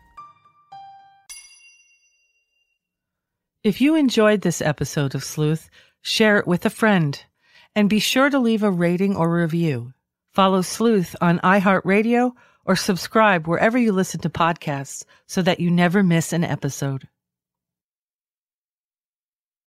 If 3.64 3.82
you 3.82 3.96
enjoyed 3.96 4.42
this 4.42 4.62
episode 4.62 5.16
of 5.16 5.24
Sleuth, 5.24 5.70
share 6.02 6.38
it 6.38 6.48
with 6.48 6.66
a 6.66 6.70
friend, 6.70 7.22
and 7.76 7.90
be 7.90 8.00
sure 8.00 8.30
to 8.30 8.40
leave 8.40 8.64
a 8.64 8.72
rating 8.72 9.18
or 9.18 9.30
review. 9.30 9.94
Follow 10.32 10.62
Sleuth 10.62 11.16
on 11.20 11.40
iHeartRadio 11.40 12.32
or 12.66 12.76
subscribe 12.76 13.48
wherever 13.48 13.78
you 13.78 13.92
listen 13.92 14.20
to 14.22 14.30
podcasts 14.30 15.06
so 15.28 15.42
that 15.42 15.60
you 15.60 15.70
never 15.70 16.04
miss 16.04 16.34
an 16.34 16.44
episode. 16.44 17.08